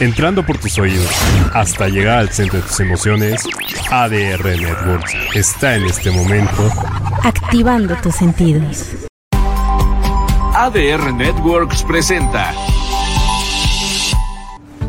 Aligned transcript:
entrando 0.00 0.44
por 0.44 0.58
tus 0.58 0.78
oídos 0.78 1.10
hasta 1.52 1.88
llegar 1.88 2.18
al 2.18 2.30
centro 2.30 2.60
de 2.60 2.66
tus 2.66 2.80
emociones, 2.80 3.42
ADR 3.90 4.44
Networks 4.44 5.14
está 5.34 5.76
en 5.76 5.84
este 5.84 6.10
momento 6.10 6.70
activando 7.24 7.96
tus 7.96 8.14
sentidos. 8.14 8.86
ADR 10.54 11.12
Networks 11.12 11.82
presenta. 11.82 12.52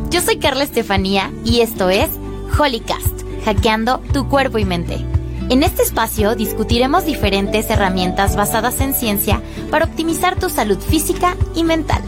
Yo 0.09 0.21
soy 0.21 0.37
Carla 0.37 0.63
Estefanía 0.63 1.31
y 1.43 1.61
esto 1.61 1.89
es 1.89 2.09
Holycast, 2.57 3.23
hackeando 3.45 3.99
tu 4.13 4.27
cuerpo 4.29 4.57
y 4.57 4.65
mente. 4.65 5.05
En 5.49 5.63
este 5.63 5.83
espacio 5.83 6.35
discutiremos 6.35 7.05
diferentes 7.05 7.69
herramientas 7.69 8.35
basadas 8.35 8.81
en 8.81 8.93
ciencia 8.93 9.41
para 9.71 9.85
optimizar 9.85 10.37
tu 10.37 10.49
salud 10.49 10.79
física 10.79 11.35
y 11.55 11.63
mental. 11.63 12.01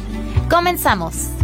Comenzamos. 0.49 1.36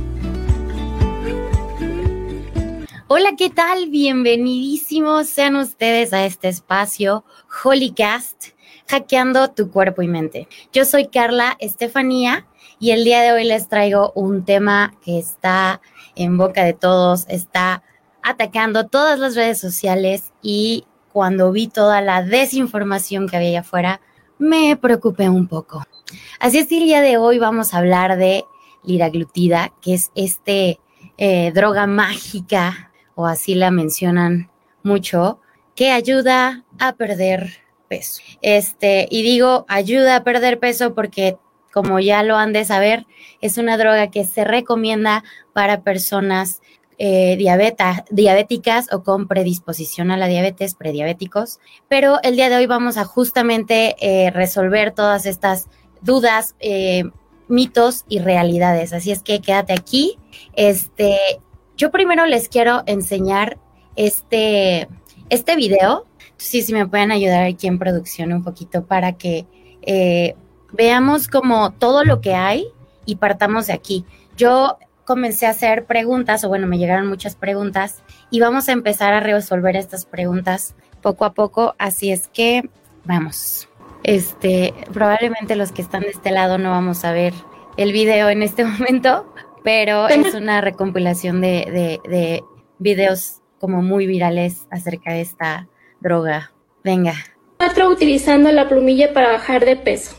Hola, 3.16 3.36
¿qué 3.38 3.52
tal? 3.52 3.92
Bienvenidísimos 3.92 5.28
sean 5.28 5.56
ustedes 5.56 6.14
a 6.14 6.26
este 6.26 6.48
espacio 6.48 7.24
Holycast, 7.64 8.46
hackeando 8.88 9.52
tu 9.52 9.70
cuerpo 9.70 10.02
y 10.02 10.08
mente. 10.08 10.48
Yo 10.72 10.84
soy 10.84 11.10
Carla 11.10 11.56
Estefanía 11.60 12.48
y 12.80 12.90
el 12.90 13.04
día 13.04 13.22
de 13.22 13.32
hoy 13.32 13.44
les 13.44 13.70
traigo 13.70 14.14
un 14.16 14.46
tema 14.46 14.96
que 15.06 15.20
está 15.20 15.80
en 16.16 16.40
boca 16.40 16.64
de 16.64 16.74
todos, 16.74 17.28
está 17.30 17.84
atacando 18.24 18.88
todas 18.88 19.20
las 19.20 19.36
redes 19.36 19.60
sociales 19.60 20.34
y 20.42 20.86
cuando 21.12 21.52
vi 21.52 21.68
toda 21.68 22.02
la 22.02 22.24
desinformación 22.24 23.30
que 23.30 23.36
había 23.36 23.50
allá 23.50 23.60
afuera, 23.60 24.02
me 24.40 24.76
preocupé 24.76 25.30
un 25.30 25.48
poco. 25.48 25.86
Así 26.40 26.58
es 26.58 26.66
que 26.66 26.80
el 26.80 26.86
día 26.86 27.02
de 27.02 27.18
hoy 27.18 27.38
vamos 27.38 27.76
a 27.76 27.78
hablar 27.78 28.18
de 28.18 28.44
liraglutida, 28.82 29.72
que 29.84 29.94
es 29.94 30.12
este 30.16 30.80
eh, 31.20 31.52
droga 31.54 31.86
mágica, 31.86 32.90
o 33.16 33.26
así 33.26 33.56
la 33.56 33.72
mencionan 33.72 34.50
mucho, 34.84 35.40
que 35.76 35.92
ayuda 35.92 36.64
a 36.80 36.94
perder 36.94 37.64
peso. 37.88 38.22
Este, 38.42 39.08
y 39.10 39.24
digo 39.24 39.66
ayuda 39.68 40.18
a 40.18 40.24
perder 40.24 40.60
peso 40.60 40.94
porque, 40.94 41.38
como 41.72 42.00
ya 42.00 42.24
lo 42.24 42.38
han 42.38 42.54
de 42.54 42.66
saber, 42.66 43.06
es 43.42 43.58
una 43.58 43.78
droga 43.78 44.10
que 44.10 44.26
se 44.26 44.44
recomienda 44.44 45.24
para 45.54 45.82
personas 45.82 46.62
eh, 47.00 47.38
diabéticas 48.12 48.94
o 48.94 49.04
con 49.04 49.28
predisposición 49.28 50.12
a 50.12 50.18
la 50.18 50.28
diabetes, 50.28 50.76
prediabéticos. 50.76 51.60
Pero 51.90 52.20
el 52.24 52.36
día 52.36 52.50
de 52.50 52.58
hoy 52.58 52.68
vamos 52.68 52.98
a 52.98 53.06
justamente 53.06 53.96
eh, 54.00 54.32
resolver 54.32 54.92
todas 54.92 55.26
estas 55.26 55.68
dudas, 56.02 56.56
eh, 56.60 57.04
mitos 57.48 58.06
y 58.08 58.20
realidades. 58.20 58.94
Así 58.94 59.12
es 59.12 59.24
que 59.24 59.42
quédate 59.42 59.74
aquí. 59.74 60.18
Este, 60.56 61.18
yo 61.78 61.92
primero 61.92 62.26
les 62.26 62.50
quiero 62.50 62.84
enseñar 62.86 63.58
este, 63.96 64.88
este 65.30 65.56
video. 65.56 66.06
Sí, 66.38 66.62
si 66.62 66.74
me 66.74 66.88
pueden 66.88 67.12
ayudar 67.12 67.44
aquí 67.44 67.68
en 67.68 67.80
producción 67.80 68.34
un 68.34 68.44
poquito 68.44 68.86
para 68.86 69.14
que 69.14 69.46
veamos 70.72 71.28
como 71.28 71.72
todo 71.72 72.04
lo 72.04 72.20
que 72.20 72.34
hay 72.36 72.68
y 73.06 73.16
partamos 73.16 73.68
de 73.68 73.74
aquí. 73.74 74.06
Yo 74.36 74.78
comencé 75.06 75.46
a 75.46 75.52
hacer 75.52 75.86
preguntas, 75.86 76.44
o 76.44 76.50
bueno, 76.50 76.68
me 76.68 76.78
llegaron 76.78 77.08
muchas 77.08 77.36
preguntas, 77.36 78.04
y 78.30 78.40
vamos 78.40 78.70
a 78.70 78.72
empezar 78.72 79.14
a 79.14 79.20
resolver 79.20 79.76
estas 79.76 80.06
preguntas 80.06 80.76
poco 81.02 81.26
a 81.26 81.34
poco, 81.34 81.76
así 81.78 82.12
es 82.12 82.28
que 82.30 82.70
vamos. 83.06 83.68
Este, 84.04 84.74
probablemente 84.92 85.56
los 85.56 85.72
que 85.72 85.82
están 85.82 86.02
de 86.02 86.10
este 86.10 86.32
lado 86.32 86.58
no 86.58 86.72
vamos 86.72 87.06
a 87.06 87.12
ver 87.12 87.34
el 87.78 87.92
video 87.92 88.30
en 88.30 88.42
este 88.44 88.66
momento, 88.66 89.33
pero 89.64 90.08
es 90.08 90.34
una 90.34 90.62
recompilación 90.62 91.42
de, 91.42 92.00
de, 92.04 92.10
de 92.10 92.44
videos 92.80 93.42
como 93.60 93.82
muy 93.82 94.08
virales 94.08 94.68
acerca 94.72 95.14
de 95.14 95.22
esta 95.22 95.68
droga. 96.02 96.52
Venga. 96.84 97.14
Cuatro 97.58 97.90
utilizando 97.90 98.52
la 98.52 98.68
plumilla 98.68 99.14
para 99.14 99.32
bajar 99.32 99.66
de 99.66 99.78
peso. 99.78 100.16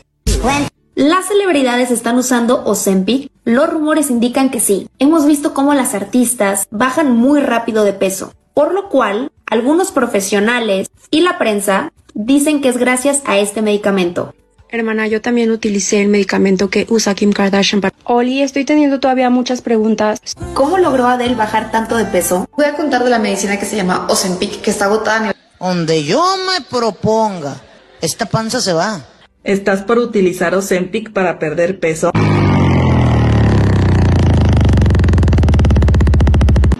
Las 0.95 1.27
celebridades 1.27 1.91
están 1.91 2.17
usando 2.17 2.63
Ozempic. 2.65 3.29
Los 3.43 3.69
rumores 3.69 4.09
indican 4.09 4.49
que 4.49 4.59
sí. 4.59 4.87
Hemos 4.97 5.25
visto 5.25 5.53
cómo 5.53 5.73
las 5.73 5.93
artistas 5.93 6.67
bajan 6.71 7.15
muy 7.15 7.41
rápido 7.41 7.83
de 7.83 7.93
peso, 7.93 8.33
por 8.53 8.73
lo 8.73 8.89
cual 8.89 9.31
algunos 9.45 9.91
profesionales 9.91 10.89
y 11.11 11.21
la 11.21 11.37
prensa 11.37 11.91
dicen 12.13 12.61
que 12.61 12.69
es 12.69 12.77
gracias 12.77 13.21
a 13.25 13.37
este 13.37 13.61
medicamento. 13.61 14.33
Hermana, 14.75 15.07
yo 15.07 15.21
también 15.21 15.51
utilicé 15.51 16.01
el 16.01 16.09
medicamento 16.09 16.69
que 16.69 16.85
usa 16.89 17.15
Kim 17.15 17.31
Kardashian 17.31 17.81
para... 17.81 17.95
Oli, 18.03 18.41
estoy 18.41 18.65
teniendo 18.65 18.99
todavía 18.99 19.29
muchas 19.29 19.61
preguntas. 19.61 20.19
¿Cómo 20.53 20.77
logró 20.77 21.07
Adele 21.07 21.35
bajar 21.35 21.71
tanto 21.71 21.95
de 21.95 22.05
peso? 22.05 22.47
Voy 22.57 22.65
a 22.65 22.75
contar 22.75 23.03
de 23.03 23.09
la 23.09 23.19
medicina 23.19 23.57
que 23.57 23.65
se 23.65 23.77
llama 23.77 24.05
Ozempic, 24.09 24.61
que 24.61 24.71
está 24.71 24.85
agotada. 24.85 25.33
Donde 25.59 26.03
yo 26.03 26.23
me 26.45 26.63
proponga, 26.65 27.61
esta 28.01 28.25
panza 28.25 28.59
se 28.59 28.73
va. 28.73 29.01
¿Estás 29.43 29.83
por 29.83 29.97
utilizar 29.97 30.53
Ozempic 30.55 31.13
para 31.13 31.39
perder 31.39 31.79
peso? 31.79 32.11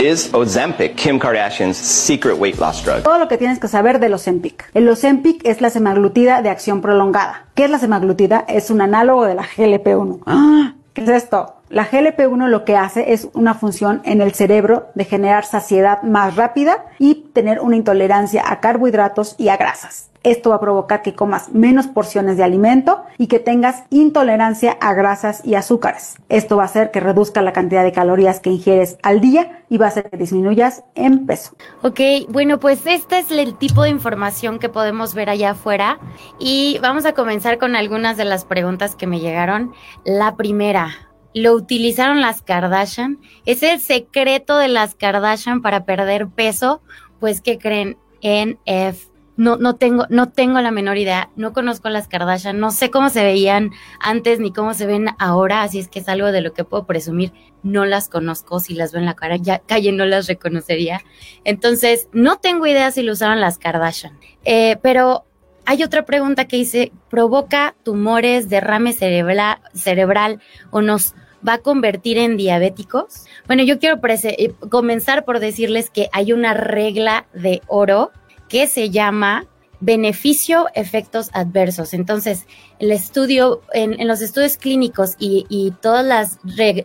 Is 0.05 0.31
Ozempic 0.33 0.93
Kim 0.93 1.19
Kardashian's 1.19 1.77
secret 1.77 2.37
weight 2.37 2.59
loss 2.59 2.83
drug? 2.83 3.01
Todo 3.01 3.17
lo 3.17 3.27
que 3.27 3.39
tienes 3.39 3.57
que 3.57 3.67
saber 3.67 3.99
del 3.99 4.13
Ozempic. 4.13 4.69
El 4.75 4.87
Ozempic 4.87 5.41
es 5.43 5.61
la 5.61 5.71
semaglutida 5.71 6.43
de 6.43 6.49
acción 6.49 6.81
prolongada. 6.81 7.47
¿Qué 7.55 7.65
es 7.65 7.71
la 7.71 7.79
semaglutida? 7.79 8.45
Es 8.47 8.69
un 8.69 8.81
análogo 8.81 9.25
de 9.25 9.33
la 9.33 9.41
GLP-1. 9.41 10.19
¡Ah! 10.27 10.73
¿Qué 10.93 11.01
es 11.01 11.09
esto? 11.09 11.55
La 11.75 11.85
GLP-1 11.85 12.47
lo 12.47 12.63
que 12.63 12.77
hace 12.77 13.11
es 13.11 13.27
una 13.33 13.53
función 13.53 14.01
en 14.05 14.21
el 14.21 14.31
cerebro 14.31 14.87
de 14.95 15.03
generar 15.03 15.43
saciedad 15.43 16.03
más 16.03 16.37
rápida 16.37 16.85
y 16.99 17.25
tener 17.33 17.59
una 17.59 17.75
intolerancia 17.75 18.45
a 18.47 18.61
carbohidratos 18.61 19.35
y 19.37 19.49
a 19.49 19.57
grasas. 19.57 20.09
Esto 20.23 20.51
va 20.51 20.55
a 20.55 20.61
provocar 20.61 21.01
que 21.01 21.15
comas 21.15 21.49
menos 21.49 21.87
porciones 21.87 22.37
de 22.37 22.45
alimento 22.45 23.03
y 23.17 23.27
que 23.27 23.39
tengas 23.39 23.83
intolerancia 23.89 24.77
a 24.79 24.93
grasas 24.93 25.41
y 25.43 25.55
azúcares. 25.55 26.15
Esto 26.29 26.55
va 26.55 26.63
a 26.63 26.67
hacer 26.67 26.91
que 26.91 27.01
reduzca 27.01 27.41
la 27.41 27.51
cantidad 27.51 27.83
de 27.83 27.91
calorías 27.91 28.39
que 28.39 28.51
ingieres 28.51 28.97
al 29.03 29.19
día 29.19 29.65
y 29.67 29.77
va 29.77 29.87
a 29.87 29.89
hacer 29.89 30.09
que 30.09 30.15
disminuyas 30.15 30.85
en 30.95 31.25
peso. 31.25 31.57
Ok, 31.81 31.99
bueno, 32.29 32.57
pues 32.57 32.87
este 32.87 33.19
es 33.19 33.29
el 33.31 33.57
tipo 33.57 33.83
de 33.83 33.89
información 33.89 34.59
que 34.59 34.69
podemos 34.69 35.13
ver 35.13 35.29
allá 35.29 35.51
afuera 35.51 35.99
y 36.39 36.79
vamos 36.81 37.05
a 37.05 37.11
comenzar 37.11 37.57
con 37.57 37.75
algunas 37.75 38.15
de 38.15 38.23
las 38.23 38.45
preguntas 38.45 38.95
que 38.95 39.07
me 39.07 39.19
llegaron. 39.19 39.73
La 40.05 40.37
primera, 40.37 41.05
lo 41.35 41.53
utilizaron 41.53 42.21
las 42.21 42.41
Kardashian. 42.41 43.19
¿Es 43.45 43.61
el 43.61 43.79
secreto 43.79 44.57
de 44.57 44.69
las 44.69 44.95
Kardashian 44.95 45.61
para 45.61 45.85
perder 45.85 46.29
peso? 46.29 46.81
Pues, 47.19 47.41
¿qué 47.41 47.59
creen? 47.59 47.97
En 48.21 48.57
F 48.65 49.09
no, 49.37 49.57
no 49.57 49.75
tengo, 49.75 50.05
no 50.09 50.29
tengo 50.29 50.61
la 50.61 50.71
menor 50.71 50.97
idea, 50.97 51.29
no 51.35 51.53
conozco 51.53 51.87
a 51.87 51.91
las 51.91 52.07
Kardashian, 52.07 52.59
no 52.59 52.71
sé 52.71 52.89
cómo 52.89 53.09
se 53.09 53.23
veían 53.23 53.71
antes 53.99 54.39
ni 54.39 54.53
cómo 54.53 54.73
se 54.73 54.85
ven 54.85 55.07
ahora, 55.19 55.61
así 55.61 55.79
es 55.79 55.89
que 55.89 55.99
es 55.99 56.07
algo 56.07 56.31
de 56.31 56.41
lo 56.41 56.53
que 56.53 56.63
puedo 56.63 56.85
presumir, 56.85 57.33
no 57.61 57.85
las 57.85 58.07
conozco, 58.07 58.59
si 58.59 58.73
las 58.73 58.91
veo 58.91 59.01
en 59.01 59.05
la 59.05 59.15
cara, 59.15 59.35
ya 59.35 59.59
calle 59.59 59.91
no 59.91 60.05
las 60.05 60.27
reconocería. 60.27 61.01
Entonces, 61.43 62.07
no 62.13 62.37
tengo 62.37 62.65
idea 62.65 62.91
si 62.91 63.03
lo 63.03 63.13
usaron 63.13 63.41
las 63.41 63.57
Kardashian. 63.57 64.17
Eh, 64.45 64.77
pero 64.81 65.25
hay 65.65 65.83
otra 65.83 66.05
pregunta 66.05 66.45
que 66.45 66.57
dice, 66.57 66.91
¿provoca 67.09 67.75
tumores, 67.83 68.49
derrame 68.49 68.93
cerebral 68.93 70.39
o 70.71 70.81
nos 70.81 71.15
va 71.47 71.53
a 71.53 71.57
convertir 71.59 72.17
en 72.17 72.37
diabéticos? 72.37 73.25
Bueno, 73.47 73.63
yo 73.63 73.79
quiero 73.79 73.99
eh, 74.03 74.53
comenzar 74.69 75.25
por 75.25 75.39
decirles 75.39 75.89
que 75.89 76.09
hay 76.11 76.33
una 76.33 76.53
regla 76.53 77.27
de 77.33 77.61
oro 77.67 78.11
que 78.49 78.67
se 78.67 78.89
llama 78.89 79.47
beneficio 79.79 80.67
efectos 80.73 81.29
adversos. 81.33 81.93
Entonces, 81.93 82.47
el 82.79 82.91
estudio, 82.91 83.61
en, 83.73 84.07
los 84.07 84.21
estudios 84.21 84.57
clínicos 84.57 85.15
y, 85.19 85.73
todas 85.81 86.05
las 86.05 86.39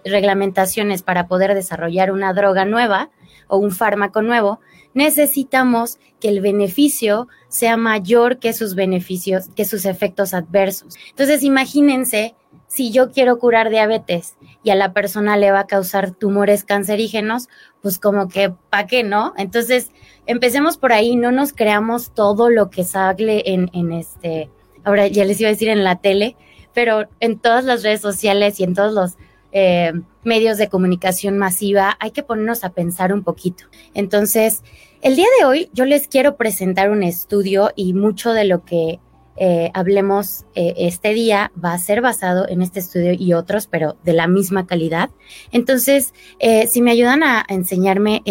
reglamentaciones 0.05 1.03
para 1.03 1.27
poder 1.27 1.55
desarrollar 1.55 2.13
una 2.13 2.33
droga 2.33 2.65
nueva 2.65 3.11
o 3.49 3.59
un 3.59 3.71
fármaco 3.71 4.23
nuevo, 4.23 4.61
necesitamos 4.93 5.99
que 6.21 6.29
el 6.29 6.41
beneficio 6.41 7.29
sea 7.49 7.77
mayor 7.77 8.39
que 8.39 8.53
sus 8.53 8.75
beneficios, 8.75 9.49
que 9.57 9.65
sus 9.65 9.85
efectos 9.87 10.35
adversos. 10.35 10.97
Entonces, 11.11 11.43
imagínense 11.43 12.35
si 12.67 12.93
yo 12.93 13.11
quiero 13.11 13.39
curar 13.39 13.71
diabetes 13.71 14.37
y 14.63 14.71
a 14.71 14.75
la 14.75 14.93
persona 14.93 15.37
le 15.37 15.51
va 15.51 15.61
a 15.61 15.67
causar 15.67 16.11
tumores 16.13 16.65
cancerígenos, 16.65 17.49
pues 17.81 17.99
como 17.99 18.29
que, 18.29 18.53
¿para 18.69 18.87
qué 18.87 19.03
no? 19.03 19.33
Entonces, 19.37 19.91
empecemos 20.27 20.77
por 20.77 20.93
ahí, 20.93 21.17
no 21.17 21.33
nos 21.33 21.53
creamos 21.53 22.13
todo 22.13 22.51
lo 22.51 22.71
que 22.71 22.85
sale 22.85 23.43
en, 23.47 23.71
en 23.73 23.93
este, 23.93 24.51
ahora 24.85 25.07
ya 25.07 25.25
les 25.25 25.41
iba 25.41 25.49
a 25.49 25.53
decir 25.53 25.69
en 25.69 25.85
la 25.85 25.97
tele, 25.97 26.37
pero 26.75 27.09
en 27.21 27.39
todas 27.39 27.65
las 27.65 27.83
redes 27.83 28.01
sociales 28.01 28.61
y 28.61 28.65
en 28.65 28.75
todos 28.75 28.93
los 28.93 29.17
eh, 29.53 29.93
medios 30.23 30.59
de 30.59 30.69
comunicación 30.69 31.39
masiva, 31.39 31.97
hay 31.99 32.13
que 32.13 32.23
ponernos 32.23 32.63
a 32.63 32.71
pensar 32.71 33.13
un 33.13 33.25
poquito. 33.25 33.65
Entonces, 33.95 34.63
el 35.01 35.17
día 35.17 35.27
de 35.39 35.47
hoy 35.47 35.71
yo 35.73 35.87
les 35.87 36.07
quiero 36.07 36.37
presentar 36.37 36.91
un 36.91 37.03
estudio 37.03 37.71
y 37.75 37.95
mucho 37.95 38.33
de 38.33 38.45
lo 38.45 38.65
que 38.65 39.01
eh, 39.43 39.71
hablemos 39.73 40.45
eh, 40.55 40.75
este 40.77 41.15
día 41.15 41.51
va 41.65 41.73
a 41.73 41.79
ser 41.79 42.03
basado 42.03 42.47
en 42.47 42.61
este 42.61 42.79
estudio 42.79 43.15
y 43.19 43.33
otros, 43.33 43.67
pero 43.67 43.97
de 44.05 44.13
la 44.13 44.27
misma 44.27 44.67
calidad. 44.67 45.09
Entonces, 45.51 46.13
eh, 46.41 46.67
si 46.67 46.83
me 46.83 46.91
ayudan 46.91 47.23
a, 47.23 47.47
enseñarme 47.49 48.23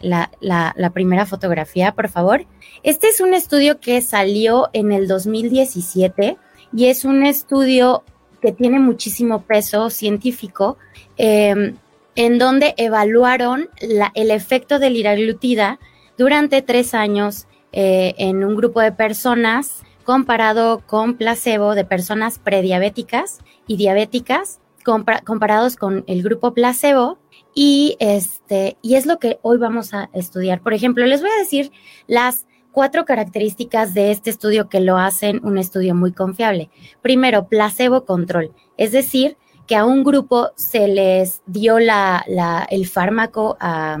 la, 0.00 0.90
primera 0.94 1.26
fotografía, 1.26 1.96
por 1.96 2.08
favor. 2.08 2.46
Este 2.84 3.08
es 3.08 3.20
un 3.20 3.34
estudio 3.34 3.80
que 3.80 4.00
salió 4.02 4.70
en 4.72 4.92
el 4.92 5.08
2017 5.08 6.36
y 6.76 6.86
es 6.86 7.04
un 7.04 7.26
estudio 7.26 8.04
que 8.40 8.52
tiene 8.52 8.78
muchísimo 8.78 9.42
peso 9.42 9.90
científico, 9.90 10.78
eh, 11.18 11.74
en 12.14 12.38
donde 12.38 12.74
evaluaron 12.76 13.68
el 14.14 14.30
efecto 14.30 14.78
de 14.78 14.90
liraglutida 14.90 15.80
durante 16.16 16.62
tres 16.62 16.94
años 16.94 17.48
en 17.72 18.44
un 18.44 18.56
grupo 18.56 18.80
de 18.80 18.92
personas 18.92 19.82
comparado 20.04 20.82
con 20.86 21.14
placebo 21.14 21.74
de 21.74 21.84
personas 21.84 22.38
prediabéticas 22.38 23.38
y 23.66 23.76
diabéticas 23.76 24.60
comparados 24.82 25.76
con 25.76 26.04
el 26.06 26.22
grupo 26.22 26.54
placebo 26.54 27.18
y 27.54 27.96
este 28.00 28.76
y 28.82 28.94
es 28.94 29.06
lo 29.06 29.18
que 29.18 29.38
hoy 29.42 29.58
vamos 29.58 29.94
a 29.94 30.10
estudiar. 30.12 30.60
Por 30.62 30.74
ejemplo, 30.74 31.04
les 31.06 31.20
voy 31.20 31.30
a 31.30 31.38
decir 31.38 31.70
las 32.06 32.46
cuatro 32.72 33.04
características 33.04 33.94
de 33.94 34.10
este 34.10 34.30
estudio 34.30 34.68
que 34.68 34.80
lo 34.80 34.96
hacen 34.96 35.40
un 35.44 35.58
estudio 35.58 35.94
muy 35.94 36.12
confiable. 36.12 36.70
Primero, 37.02 37.48
placebo 37.48 38.04
control, 38.04 38.52
es 38.76 38.92
decir, 38.92 39.36
que 39.66 39.76
a 39.76 39.84
un 39.84 40.02
grupo 40.02 40.50
se 40.56 40.88
les 40.88 41.42
dio 41.46 41.78
la, 41.78 42.24
el 42.70 42.88
fármaco 42.88 43.56
a, 43.60 43.98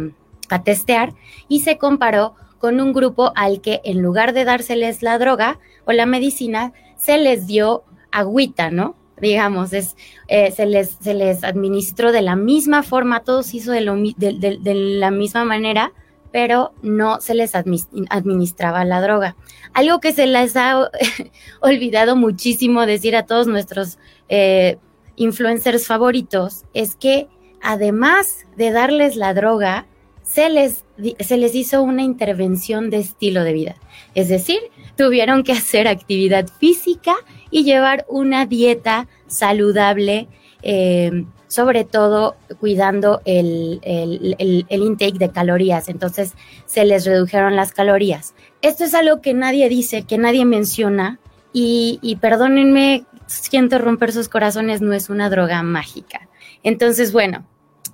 a 0.48 0.62
testear 0.64 1.14
y 1.48 1.60
se 1.60 1.78
comparó 1.78 2.34
con 2.60 2.80
un 2.80 2.92
grupo 2.92 3.32
al 3.34 3.60
que 3.60 3.80
en 3.84 4.02
lugar 4.02 4.32
de 4.32 4.44
dárseles 4.44 5.02
la 5.02 5.18
droga 5.18 5.58
o 5.86 5.92
la 5.92 6.06
medicina, 6.06 6.72
se 6.96 7.18
les 7.18 7.46
dio 7.46 7.82
agüita, 8.12 8.70
¿no? 8.70 8.94
Digamos, 9.20 9.72
es, 9.72 9.96
eh, 10.28 10.52
se, 10.52 10.66
les, 10.66 10.96
se 11.00 11.14
les 11.14 11.42
administró 11.42 12.12
de 12.12 12.22
la 12.22 12.36
misma 12.36 12.82
forma, 12.82 13.20
todo 13.20 13.42
se 13.42 13.56
hizo 13.56 13.72
de, 13.72 13.80
lo, 13.80 13.96
de 13.96 14.74
la 14.74 15.10
misma 15.10 15.44
manera, 15.44 15.92
pero 16.32 16.72
no 16.82 17.20
se 17.20 17.34
les 17.34 17.54
administraba 17.54 18.84
la 18.84 19.00
droga. 19.00 19.36
Algo 19.72 20.00
que 20.00 20.12
se 20.12 20.26
les 20.26 20.56
ha 20.56 20.90
olvidado 21.60 22.16
muchísimo 22.16 22.86
decir 22.86 23.16
a 23.16 23.26
todos 23.26 23.46
nuestros 23.46 23.98
eh, 24.28 24.78
influencers 25.16 25.86
favoritos 25.86 26.64
es 26.72 26.96
que 26.96 27.28
además 27.60 28.46
de 28.56 28.70
darles 28.70 29.16
la 29.16 29.34
droga, 29.34 29.86
se 30.32 30.48
les, 30.48 30.84
se 31.18 31.36
les 31.36 31.54
hizo 31.56 31.82
una 31.82 32.02
intervención 32.02 32.88
de 32.88 32.98
estilo 32.98 33.42
de 33.42 33.52
vida. 33.52 33.76
Es 34.14 34.28
decir, 34.28 34.60
tuvieron 34.96 35.42
que 35.42 35.50
hacer 35.50 35.88
actividad 35.88 36.48
física 36.60 37.16
y 37.50 37.64
llevar 37.64 38.06
una 38.08 38.46
dieta 38.46 39.08
saludable, 39.26 40.28
eh, 40.62 41.24
sobre 41.48 41.82
todo 41.82 42.36
cuidando 42.60 43.22
el, 43.24 43.80
el, 43.82 44.82
intake 44.82 45.18
de 45.18 45.32
calorías. 45.32 45.88
Entonces 45.88 46.34
se 46.64 46.84
les 46.84 47.04
redujeron 47.06 47.56
las 47.56 47.72
calorías. 47.72 48.34
Esto 48.62 48.84
es 48.84 48.94
algo 48.94 49.20
que 49.20 49.34
nadie 49.34 49.68
dice, 49.68 50.04
que 50.04 50.16
nadie 50.16 50.44
menciona. 50.44 51.18
Y, 51.52 51.98
y 52.02 52.16
perdónenme, 52.16 53.04
siento 53.26 53.78
romper 53.78 54.12
sus 54.12 54.28
corazones, 54.28 54.80
no 54.80 54.92
es 54.92 55.10
una 55.10 55.28
droga 55.28 55.60
mágica. 55.64 56.28
Entonces, 56.62 57.12
bueno, 57.12 57.44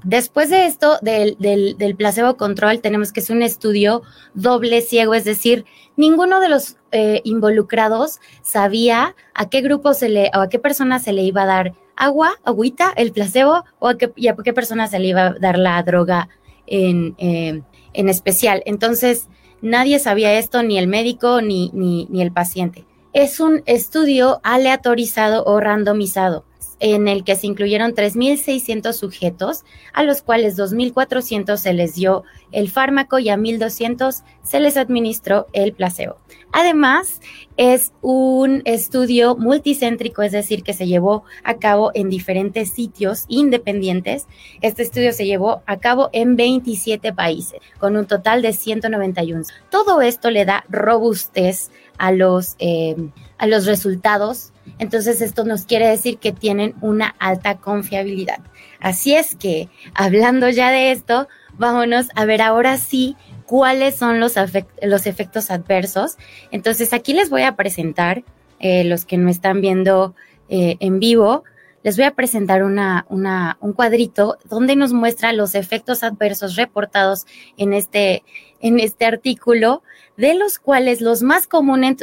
Después 0.07 0.51
de 0.51 0.67
esto, 0.67 1.01
del, 1.03 1.37
del, 1.41 1.77
del, 1.79 1.97
placebo 1.97 2.37
control, 2.37 2.81
tenemos 2.81 3.13
que 3.13 3.19
es 3.19 3.29
un 3.29 3.43
estudio 3.43 4.03
doble 4.35 4.81
ciego, 4.81 5.15
es 5.15 5.25
decir, 5.25 5.65
ninguno 5.97 6.39
de 6.39 6.49
los 6.49 6.77
eh, 6.93 7.23
involucrados 7.25 8.21
sabía 8.41 9.17
a 9.35 9.49
qué 9.49 9.63
grupo 9.63 9.95
se 9.95 10.09
le, 10.09 10.31
o 10.33 10.43
a 10.43 10.49
qué 10.49 10.61
persona 10.61 11.01
se 11.01 11.13
le 11.13 11.23
iba 11.23 11.43
a 11.43 11.47
dar 11.47 11.75
agua, 11.97 12.39
agüita, 12.45 12.93
el 12.95 13.11
placebo, 13.11 13.65
o 13.81 13.89
a 13.89 13.99
qué, 13.99 14.13
y 14.15 14.29
a 14.29 14.37
qué 14.37 14.53
persona 14.53 14.87
se 14.87 15.01
le 15.01 15.09
iba 15.09 15.27
a 15.27 15.35
dar 15.41 15.59
la 15.59 15.83
droga 15.83 16.29
en, 16.69 17.17
eh, 17.19 17.63
en 17.93 18.09
especial. 18.09 18.63
Entonces, 18.65 19.27
nadie 19.61 19.99
sabía 19.99 20.39
esto, 20.39 20.63
ni 20.63 20.79
el 20.79 20.87
médico 20.87 21.43
ni, 21.43 21.73
ni, 21.75 22.07
ni 22.11 22.23
el 22.23 22.31
paciente. 22.31 22.87
Es 23.13 23.41
un 23.41 23.65
estudio 23.67 24.39
aleatorizado 24.45 25.43
o 25.47 25.59
randomizado 25.59 26.45
en 26.81 27.09
el 27.09 27.25
que 27.25 27.37
se 27.37 27.47
incluyeron 27.47 27.95
3.600 27.95 28.93
sujetos, 28.93 29.65
a 29.93 30.03
los 30.03 30.23
cuales 30.23 30.59
2.400 30.59 31.57
se 31.57 31.73
les 31.73 31.95
dio 31.95 32.25
el 32.53 32.71
fármaco 32.71 33.19
y 33.19 33.29
a 33.29 33.37
1.200 33.37 34.23
se 34.43 34.61
les 34.61 34.77
administró 34.77 35.47
el 35.53 35.73
placebo. 35.73 36.19
Además, 36.53 37.21
es 37.57 37.93
un 38.03 38.63
estudio 38.65 39.37
multicéntrico, 39.37 40.23
es 40.23 40.33
decir, 40.33 40.63
que 40.63 40.73
se 40.73 40.87
llevó 40.87 41.25
a 41.45 41.59
cabo 41.59 41.91
en 41.95 42.09
diferentes 42.09 42.71
sitios 42.71 43.25
independientes. 43.29 44.27
Este 44.61 44.83
estudio 44.83 45.13
se 45.13 45.27
llevó 45.27 45.63
a 45.67 45.79
cabo 45.79 46.09
en 46.13 46.37
27 46.37 47.13
países, 47.13 47.61
con 47.79 47.97
un 47.97 48.07
total 48.07 48.43
de 48.43 48.53
191. 48.53 49.43
Todo 49.71 50.01
esto 50.01 50.31
le 50.31 50.45
da 50.45 50.65
robustez 50.69 51.71
a 51.99 52.13
los, 52.13 52.57
eh, 52.59 52.97
a 53.39 53.47
los 53.47 53.67
resultados 53.67 54.53
entonces, 54.79 55.21
esto 55.21 55.45
nos 55.45 55.65
quiere 55.65 55.89
decir 55.89 56.19
que 56.19 56.33
tienen 56.33 56.75
una 56.81 57.15
alta 57.19 57.59
confiabilidad. 57.59 58.41
Así 58.81 59.15
es 59.15 59.37
que, 59.37 59.69
hablando 59.95 60.49
ya 60.51 60.71
de 60.71 60.93
esto, 60.93 61.29
vámonos 61.55 62.09
a 62.15 62.25
ver 62.25 62.43
ahora 62.43 62.77
sí 62.77 63.17
cuáles 63.47 63.97
son 63.97 64.21
los, 64.21 64.35
los 64.83 65.07
efectos 65.07 65.51
adversos. 65.51 66.17
Entonces, 66.51 66.93
aquí 66.93 67.15
les 67.15 67.31
voy 67.31 67.43
a 67.43 67.57
presentar, 67.57 68.25
eh, 68.59 68.85
los 68.85 69.05
que 69.05 69.19
no 69.19 69.29
están 69.29 69.61
viendo 69.61 70.15
eh, 70.49 70.77
en 70.81 70.99
vivo, 70.99 71.45
les 71.87 71.97
voy 71.97 72.05
a 72.05 72.17
presentar 72.17 72.65
un 72.65 73.73
cuadrito 73.77 74.39
donde 74.51 74.75
nos 74.75 74.93
muestra 74.93 75.33
los 75.33 75.55
efectos 75.55 76.03
adversos 76.03 76.57
reportados 76.57 77.27
en 77.57 77.73
este, 77.73 78.25
este 78.59 79.05
artículo, 79.05 79.85
de 80.17 80.35
los 80.35 80.59
cuales 80.59 81.01
los 81.01 81.23
más 81.23 81.47
comunes, 81.47 81.97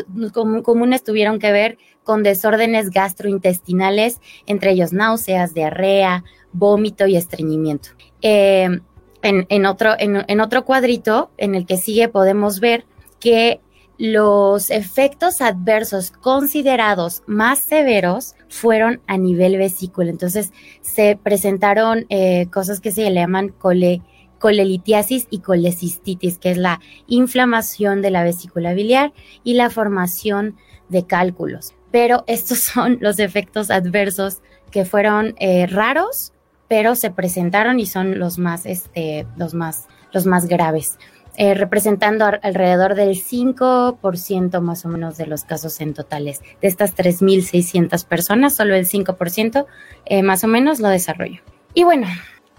tuvieron 1.04 1.38
que 1.38 1.52
ver 1.52 1.78
con 2.02 2.24
desórdenes 2.24 2.92
gastrointestinales, 2.92 4.22
entre 4.46 4.72
ellos 4.72 4.94
náuseas, 4.94 5.54
diarrea, 5.54 6.24
vómito 6.54 7.06
y 7.06 7.18
estreñimiento. 7.18 7.90
Eh, 8.22 8.80
en 9.22 9.66
otro 9.66 10.64
cuadrito, 10.64 11.30
en 11.38 11.56
el 11.56 11.66
que 11.66 11.76
sigue, 11.76 12.08
podemos 12.08 12.62
ver 12.62 12.86
que 13.20 13.60
los 13.98 14.70
efectos 14.70 15.42
adversos 15.42 16.12
considerados 16.12 17.22
más 17.28 17.60
severos 17.60 18.36
fueron 18.54 19.02
a 19.08 19.18
nivel 19.18 19.58
vesícula. 19.58 20.10
Entonces 20.10 20.54
se 20.82 21.18
presentaron 21.22 22.06
eh, 22.10 22.48
cosas 22.52 22.80
que 22.80 22.92
se 22.92 23.10
le 23.10 23.20
llaman 23.20 23.50
cole, 23.50 24.02
colelitiasis 24.40 25.28
y 25.30 25.40
colecistitis, 25.40 26.38
que 26.38 26.52
es 26.52 26.58
la 26.58 26.80
inflamación 27.08 28.02
de 28.02 28.12
la 28.12 28.24
vesícula 28.24 28.74
biliar 28.74 29.14
y 29.44 29.54
la 29.54 29.70
formación 29.70 30.56
de 30.90 31.06
cálculos 31.06 31.74
pero 31.94 32.24
estos 32.26 32.58
son 32.74 32.98
los 33.00 33.20
efectos 33.20 33.70
adversos 33.70 34.42
que 34.72 34.84
fueron 34.84 35.36
eh, 35.38 35.68
raros, 35.68 36.34
pero 36.68 36.96
se 36.96 37.12
presentaron 37.12 37.80
y 37.80 37.86
son 37.86 38.18
los 38.18 38.40
más, 38.40 38.66
este, 38.66 39.28
los 39.38 39.54
más, 39.54 39.88
los 40.12 40.26
más 40.26 40.48
graves. 40.48 40.98
Eh, 41.36 41.56
representando 41.56 42.26
alrededor 42.26 42.94
del 42.94 43.16
5% 43.16 44.62
más 44.62 44.86
o 44.86 44.90
menos 44.90 45.18
de 45.18 45.26
los 45.26 45.46
casos 45.46 45.82
en 45.82 45.96
totales. 45.96 46.42
De 46.62 46.68
estas 46.68 46.96
3.600 46.96 48.06
personas, 48.06 48.54
solo 48.54 48.76
el 48.76 48.86
5% 48.86 49.66
eh, 50.06 50.22
más 50.22 50.44
o 50.44 50.48
menos 50.48 50.80
lo 50.80 50.90
desarrolló. 50.90 51.42
Y 51.74 51.86
bueno, 51.86 52.06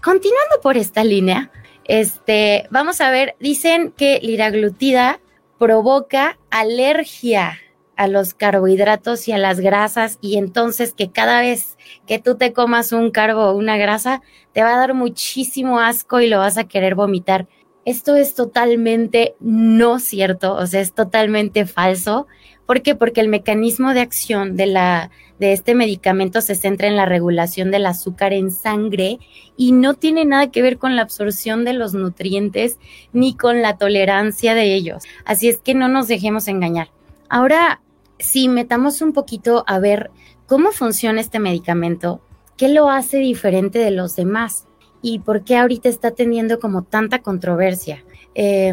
continuando 0.03 0.61
por 0.61 0.77
esta 0.77 1.05
línea, 1.05 1.53
este, 1.85 2.67
vamos 2.71 3.01
a 3.01 3.11
ver, 3.11 3.37
dicen 3.39 3.93
que 3.97 4.19
liraglutida 4.21 5.21
provoca 5.59 6.39
alergia 6.51 7.59
a 7.97 8.09
los 8.09 8.35
carbohidratos 8.35 9.29
y 9.29 9.33
a 9.33 9.39
las 9.39 9.61
grasas 9.61 10.19
y 10.21 10.37
entonces 10.37 10.95
que 10.95 11.13
cada 11.13 11.41
vez 11.41 11.79
que 12.09 12.19
tú 12.19 12.37
te 12.37 12.53
comas 12.53 12.91
un 12.91 13.13
carbo 13.13 13.43
o 13.43 13.57
una 13.57 13.77
grasa 13.77 14.21
te 14.53 14.63
va 14.63 14.75
a 14.75 14.79
dar 14.79 14.95
muchísimo 14.95 15.79
asco 15.79 16.21
y 16.21 16.27
lo 16.29 16.39
vas 16.39 16.59
a 16.59 16.65
querer 16.65 16.97
vomitar. 16.97 17.47
Esto 17.85 18.17
es 18.17 18.35
totalmente 18.35 19.35
no 19.41 19.99
cierto, 19.99 20.55
o 20.55 20.67
sea, 20.67 20.81
es 20.81 20.93
totalmente 20.93 21.67
falso. 21.67 22.27
¿Por 22.67 22.81
qué? 22.81 22.95
Porque 22.95 23.21
el 23.21 23.29
mecanismo 23.29 23.93
de 23.93 24.01
acción 24.01 24.57
de 24.57 24.67
la 24.67 25.11
de 25.39 25.53
este 25.53 25.75
medicamento 25.75 26.41
se 26.41 26.55
centra 26.55 26.89
en 26.89 26.97
la 26.97 27.07
regulación 27.07 27.71
del 27.71 27.87
azúcar 27.87 28.33
en 28.33 28.51
sangre 28.51 29.19
y 29.57 29.73
no 29.73 29.95
tiene 29.95 30.25
nada 30.25 30.51
que 30.51 30.63
ver 30.63 30.79
con 30.79 30.97
la 30.97 31.03
absorción 31.03 31.65
de 31.65 31.73
los 31.73 31.93
nutrientes 31.93 32.79
ni 33.13 33.37
con 33.37 33.61
la 33.61 33.77
tolerancia 33.77 34.55
de 34.55 34.75
ellos. 34.75 35.03
Así 35.25 35.49
es 35.49 35.59
que 35.59 35.75
no 35.75 35.89
nos 35.89 36.09
dejemos 36.09 36.49
engañar. 36.49 36.91
Ahora, 37.29 37.81
si 38.19 38.49
metamos 38.49 39.03
un 39.03 39.13
poquito 39.13 39.65
a 39.67 39.79
ver 39.79 40.11
cómo 40.47 40.71
funciona 40.71 41.21
este 41.21 41.41
medicamento, 41.41 42.21
qué 42.57 42.69
lo 42.69 42.89
hace 42.89 43.19
diferente 43.19 43.81
de 43.81 43.91
los 43.91 44.15
demás 44.17 44.67
y 45.05 45.19
por 45.19 45.45
qué 45.45 45.59
ahorita 45.59 45.91
está 45.91 46.13
teniendo 46.13 46.59
como 46.59 46.81
tanta 46.81 47.19
controversia. 47.19 48.03
Eh, 48.35 48.73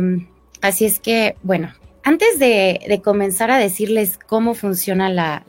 así 0.62 0.86
es 0.86 1.02
que, 1.02 1.36
bueno, 1.44 1.74
antes 2.04 2.40
de, 2.40 3.02
comenzar 3.04 3.52
a 3.52 3.58
decirles 3.58 4.18
cómo 4.28 4.54
funciona 4.54 5.44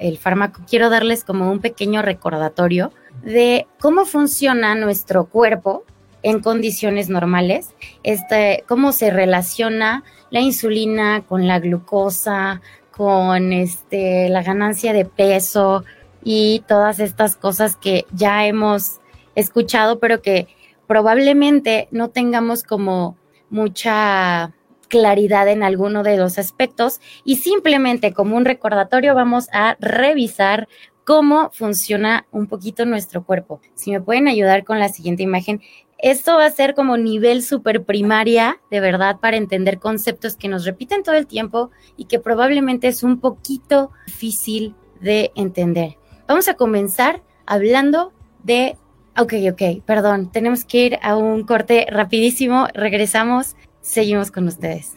el 0.00 0.18
fármaco, 0.18 0.62
quiero 0.68 0.90
darles 0.90 1.22
como 1.22 1.52
un 1.52 1.60
pequeño 1.60 2.02
recordatorio 2.02 2.90
de 3.22 3.68
cómo 3.78 4.06
funciona 4.06 4.74
nuestro 4.74 5.26
cuerpo 5.26 5.84
en 6.24 6.40
condiciones 6.40 7.08
normales, 7.08 7.72
este, 8.02 8.64
cómo 8.66 8.90
se 8.90 9.12
relaciona 9.12 10.02
la 10.30 10.40
insulina 10.40 11.22
con 11.28 11.46
la 11.46 11.60
glucosa, 11.60 12.60
con 12.90 13.52
este, 13.52 14.28
la 14.30 14.42
ganancia 14.42 14.92
de 14.92 15.04
peso 15.04 15.84
y 16.24 16.64
todas 16.66 16.98
estas 16.98 17.36
cosas 17.36 17.76
que 17.76 18.04
ya 18.12 18.46
hemos 18.46 18.98
escuchado, 19.34 19.98
pero 19.98 20.22
que 20.22 20.48
probablemente 20.86 21.88
no 21.90 22.10
tengamos 22.10 22.62
como 22.62 23.16
mucha 23.50 24.54
claridad 24.88 25.48
en 25.48 25.62
alguno 25.62 26.02
de 26.02 26.16
los 26.16 26.38
aspectos 26.38 27.00
y 27.24 27.36
simplemente 27.36 28.12
como 28.12 28.36
un 28.36 28.44
recordatorio 28.44 29.14
vamos 29.14 29.48
a 29.52 29.76
revisar 29.80 30.68
cómo 31.04 31.50
funciona 31.52 32.26
un 32.30 32.46
poquito 32.46 32.86
nuestro 32.86 33.24
cuerpo. 33.24 33.60
Si 33.74 33.90
me 33.90 34.00
pueden 34.00 34.28
ayudar 34.28 34.64
con 34.64 34.78
la 34.78 34.88
siguiente 34.88 35.22
imagen, 35.22 35.60
esto 35.98 36.36
va 36.36 36.46
a 36.46 36.50
ser 36.50 36.74
como 36.74 36.96
nivel 36.96 37.42
super 37.42 37.84
primaria, 37.84 38.60
de 38.70 38.80
verdad, 38.80 39.20
para 39.20 39.36
entender 39.36 39.78
conceptos 39.78 40.36
que 40.36 40.48
nos 40.48 40.64
repiten 40.64 41.02
todo 41.02 41.14
el 41.14 41.26
tiempo 41.26 41.70
y 41.96 42.06
que 42.06 42.18
probablemente 42.18 42.88
es 42.88 43.02
un 43.02 43.20
poquito 43.20 43.90
difícil 44.06 44.74
de 45.00 45.32
entender. 45.34 45.96
Vamos 46.26 46.48
a 46.48 46.54
comenzar 46.54 47.22
hablando 47.46 48.12
de... 48.42 48.76
Ok, 49.16 49.34
ok, 49.52 49.84
perdón, 49.86 50.28
tenemos 50.32 50.64
que 50.64 50.86
ir 50.86 50.98
a 51.00 51.16
un 51.16 51.44
corte 51.44 51.86
rapidísimo, 51.88 52.66
regresamos, 52.74 53.54
seguimos 53.80 54.32
con 54.32 54.48
ustedes. 54.48 54.92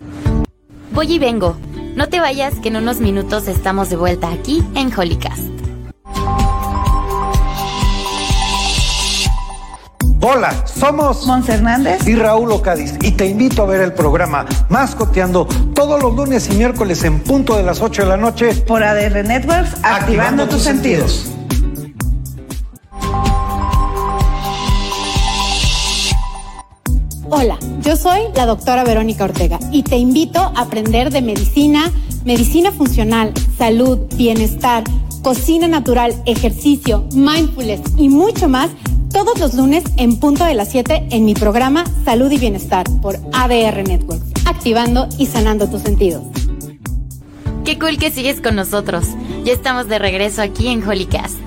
Voy 0.91 1.13
y 1.13 1.19
vengo. 1.19 1.55
No 1.95 2.09
te 2.09 2.19
vayas, 2.19 2.55
que 2.55 2.69
en 2.69 2.77
unos 2.77 2.99
minutos 2.99 3.47
estamos 3.47 3.91
de 3.91 3.95
vuelta 3.95 4.31
aquí 4.31 4.63
en 4.75 4.91
Holycast. 4.97 5.43
Hola, 10.19 10.65
somos 10.65 11.27
Mons 11.27 11.47
Hernández 11.47 12.07
y 12.07 12.15
Raúl 12.15 12.51
Ocadiz 12.51 12.95
y 13.01 13.11
te 13.11 13.27
invito 13.27 13.61
a 13.61 13.65
ver 13.67 13.81
el 13.81 13.93
programa 13.93 14.47
Mascoteando 14.67 15.47
todos 15.75 16.01
los 16.01 16.15
lunes 16.15 16.49
y 16.51 16.55
miércoles 16.55 17.03
en 17.03 17.19
punto 17.19 17.55
de 17.55 17.61
las 17.61 17.81
8 17.81 18.01
de 18.01 18.07
la 18.07 18.17
noche 18.17 18.55
por 18.67 18.83
ADR 18.83 19.23
Networks, 19.23 19.77
activando, 19.83 20.47
tus, 20.47 20.63
sentidos. 20.63 21.36
Hola, 27.29 27.59
yo 27.81 27.97
soy 27.97 28.21
la 28.35 28.45
doctora 28.45 28.85
Verónica 28.85 29.25
Ortega 29.25 29.59
y 29.69 29.83
te 29.83 29.97
invito 29.97 30.39
a 30.39 30.61
aprender 30.61 31.11
de 31.11 31.21
medicina, 31.21 31.91
medicina 32.23 32.71
funcional, 32.71 33.33
salud, 33.57 33.99
bienestar, 34.15 34.85
cocina 35.23 35.67
natural, 35.67 36.15
ejercicio, 36.25 37.05
mindfulness 37.13 37.81
y 37.97 38.07
mucho 38.07 38.47
más 38.47 38.71
todos 39.11 39.39
los 39.39 39.55
lunes 39.55 39.83
en 39.97 40.21
punto 40.21 40.45
de 40.45 40.53
las 40.53 40.69
7 40.69 41.07
en 41.11 41.25
mi 41.25 41.33
programa 41.33 41.83
Salud 42.05 42.31
y 42.31 42.37
Bienestar 42.37 42.85
por 43.01 43.17
ADR 43.33 43.85
Networks, 43.85 44.45
activando 44.45 45.09
y 45.17 45.25
sanando 45.25 45.69
tus 45.69 45.81
sentidos. 45.81 46.23
Qué 47.65 47.77
cool 47.77 47.97
que 47.97 48.09
sigues 48.09 48.39
con 48.39 48.55
nosotros. 48.55 49.05
Ya 49.43 49.51
estamos 49.51 49.89
de 49.89 49.99
regreso 49.99 50.41
aquí 50.41 50.69
en 50.69 50.81
Holycast. 50.81 51.37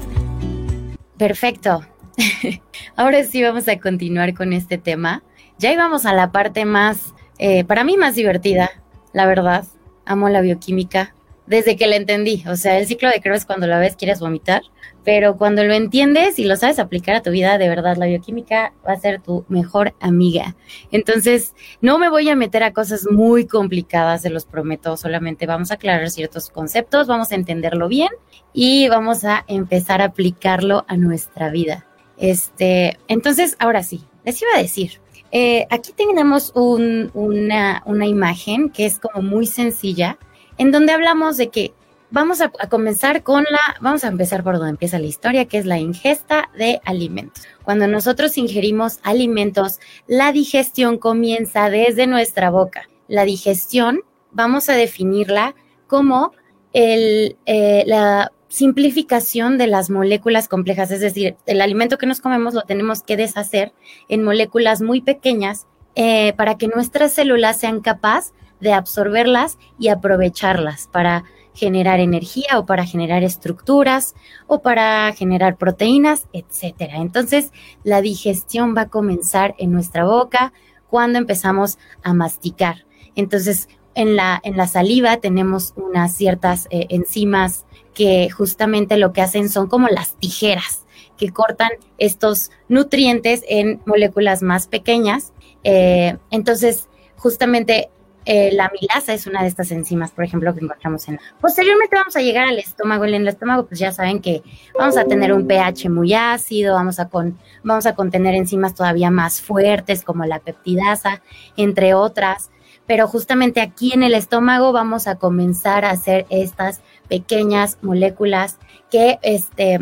Perfecto. 1.16 1.80
Ahora 2.96 3.24
sí 3.24 3.42
vamos 3.42 3.66
a 3.68 3.78
continuar 3.78 4.34
con 4.34 4.52
este 4.52 4.76
tema. 4.76 5.22
Ya 5.60 5.72
íbamos 5.72 6.06
a 6.06 6.14
la 6.14 6.32
parte 6.32 6.64
más, 6.64 7.14
eh, 7.38 7.64
para 7.64 7.84
mí 7.84 7.96
más 7.96 8.14
divertida, 8.14 8.70
la 9.12 9.26
verdad. 9.26 9.64
Amo 10.06 10.28
la 10.28 10.40
bioquímica 10.40 11.14
desde 11.46 11.76
que 11.76 11.86
la 11.86 11.96
entendí. 11.96 12.42
O 12.48 12.56
sea, 12.56 12.78
el 12.78 12.86
ciclo 12.86 13.10
de 13.10 13.20
Krebs 13.20 13.44
cuando 13.44 13.66
la 13.66 13.78
ves 13.78 13.94
quieres 13.94 14.20
vomitar 14.20 14.62
pero 15.04 15.36
cuando 15.36 15.64
lo 15.64 15.72
entiendes 15.72 16.38
y 16.38 16.44
lo 16.44 16.56
sabes 16.56 16.78
aplicar 16.78 17.16
a 17.16 17.22
tu 17.22 17.30
vida, 17.30 17.58
de 17.58 17.68
verdad, 17.68 17.96
la 17.96 18.06
bioquímica 18.06 18.72
va 18.86 18.92
a 18.92 19.00
ser 19.00 19.20
tu 19.20 19.44
mejor 19.48 19.94
amiga. 20.00 20.56
Entonces, 20.90 21.54
no 21.80 21.98
me 21.98 22.10
voy 22.10 22.28
a 22.28 22.36
meter 22.36 22.62
a 22.62 22.72
cosas 22.72 23.06
muy 23.10 23.46
complicadas, 23.46 24.22
se 24.22 24.30
los 24.30 24.44
prometo, 24.44 24.96
solamente 24.96 25.46
vamos 25.46 25.70
a 25.70 25.74
aclarar 25.74 26.10
ciertos 26.10 26.50
conceptos, 26.50 27.06
vamos 27.06 27.32
a 27.32 27.36
entenderlo 27.36 27.88
bien 27.88 28.10
y 28.52 28.88
vamos 28.88 29.24
a 29.24 29.44
empezar 29.48 30.02
a 30.02 30.06
aplicarlo 30.06 30.84
a 30.86 30.96
nuestra 30.96 31.50
vida. 31.50 31.86
Este, 32.18 32.98
entonces, 33.08 33.56
ahora 33.58 33.82
sí, 33.82 34.04
les 34.24 34.40
iba 34.42 34.50
a 34.54 34.60
decir, 34.60 35.00
eh, 35.32 35.66
aquí 35.70 35.92
tenemos 35.92 36.52
una, 36.54 37.82
imagen 38.06 38.70
que 38.70 38.86
es 38.86 38.98
como 38.98 39.22
muy 39.22 39.46
sencilla, 39.46 40.18
en 40.58 40.72
donde 40.72 40.92
hablamos 40.92 41.36
de 41.36 41.48
que 41.48 41.72
vamos 42.10 42.40
a, 42.40 42.50
comenzar 42.68 43.22
con 43.22 43.44
la, 43.44 43.76
vamos 43.80 44.04
a 44.04 44.08
empezar 44.08 44.42
por 44.42 44.54
donde 44.54 44.70
empieza 44.70 44.98
la 44.98 45.06
historia, 45.06 45.46
que 45.46 45.58
es 45.58 45.66
la 45.66 45.78
ingesta 45.78 46.50
de 46.56 46.80
alimentos. 46.84 47.44
Cuando 47.62 47.86
nosotros 47.86 48.36
ingerimos 48.38 48.98
alimentos, 49.02 49.78
la 50.06 50.32
digestión 50.32 50.98
comienza 50.98 51.70
desde 51.70 52.06
nuestra 52.06 52.50
boca. 52.50 52.88
La 53.06 53.24
digestión, 53.24 54.00
vamos 54.32 54.68
a 54.68 54.74
definirla 54.74 55.54
como 55.86 56.32
el, 56.72 57.36
eh, 57.46 57.84
la 57.86 58.32
simplificación 58.50 59.58
de 59.58 59.68
las 59.68 59.90
moléculas 59.90 60.48
complejas, 60.48 60.90
es 60.90 61.00
decir, 61.00 61.36
el 61.46 61.62
alimento 61.62 61.98
que 61.98 62.06
nos 62.06 62.20
comemos 62.20 62.52
lo 62.52 62.62
tenemos 62.62 63.02
que 63.02 63.16
deshacer 63.16 63.72
en 64.08 64.24
moléculas 64.24 64.82
muy 64.82 65.00
pequeñas 65.00 65.68
eh, 65.94 66.34
para 66.34 66.58
que 66.58 66.66
nuestras 66.66 67.12
células 67.12 67.58
sean 67.58 67.80
capaces 67.80 68.34
de 68.60 68.72
absorberlas 68.72 69.56
y 69.78 69.88
aprovecharlas 69.88 70.88
para 70.88 71.24
generar 71.54 72.00
energía 72.00 72.58
o 72.58 72.66
para 72.66 72.84
generar 72.84 73.22
estructuras 73.22 74.14
o 74.46 74.62
para 74.62 75.12
generar 75.12 75.56
proteínas, 75.56 76.26
etcétera. 76.32 76.96
Entonces, 76.96 77.52
la 77.84 78.02
digestión 78.02 78.76
va 78.76 78.82
a 78.82 78.88
comenzar 78.88 79.54
en 79.58 79.72
nuestra 79.72 80.04
boca 80.04 80.52
cuando 80.88 81.18
empezamos 81.18 81.78
a 82.02 82.14
masticar. 82.14 82.84
Entonces, 83.14 83.68
en 83.94 84.16
la, 84.16 84.40
en 84.42 84.56
la 84.56 84.66
saliva 84.66 85.16
tenemos 85.18 85.72
unas 85.76 86.14
ciertas 86.14 86.66
eh, 86.70 86.86
enzimas 86.90 87.64
que 87.94 88.30
justamente 88.30 88.96
lo 88.96 89.12
que 89.12 89.22
hacen 89.22 89.48
son 89.48 89.68
como 89.68 89.88
las 89.88 90.16
tijeras 90.16 90.86
que 91.16 91.30
cortan 91.30 91.70
estos 91.98 92.50
nutrientes 92.68 93.42
en 93.48 93.82
moléculas 93.84 94.42
más 94.42 94.66
pequeñas. 94.66 95.32
Eh, 95.64 96.16
entonces, 96.30 96.88
justamente 97.16 97.90
eh, 98.26 98.50
la 98.52 98.70
milasa 98.70 99.14
es 99.14 99.26
una 99.26 99.42
de 99.42 99.48
estas 99.48 99.70
enzimas, 99.70 100.10
por 100.12 100.24
ejemplo, 100.24 100.54
que 100.54 100.64
encontramos 100.64 101.08
en... 101.08 101.18
Posteriormente 101.40 101.96
vamos 101.96 102.16
a 102.16 102.20
llegar 102.20 102.48
al 102.48 102.58
estómago. 102.58 103.04
En 103.04 103.14
el 103.14 103.28
estómago, 103.28 103.66
pues 103.66 103.80
ya 103.80 103.92
saben 103.92 104.20
que 104.20 104.42
vamos 104.78 104.96
a 104.96 105.04
tener 105.04 105.32
un 105.32 105.46
pH 105.46 105.88
muy 105.88 106.14
ácido, 106.14 106.74
vamos 106.74 107.00
a, 107.00 107.08
con, 107.08 107.38
vamos 107.64 107.86
a 107.86 107.94
contener 107.94 108.34
enzimas 108.34 108.74
todavía 108.74 109.10
más 109.10 109.40
fuertes 109.40 110.02
como 110.02 110.24
la 110.24 110.38
peptidasa, 110.38 111.22
entre 111.56 111.94
otras. 111.94 112.50
Pero 112.86 113.08
justamente 113.08 113.60
aquí 113.60 113.92
en 113.92 114.02
el 114.02 114.14
estómago 114.14 114.72
vamos 114.72 115.06
a 115.06 115.16
comenzar 115.16 115.84
a 115.84 115.90
hacer 115.90 116.26
estas 116.28 116.82
pequeñas 117.10 117.76
moléculas 117.82 118.58
que 118.90 119.18
este, 119.22 119.80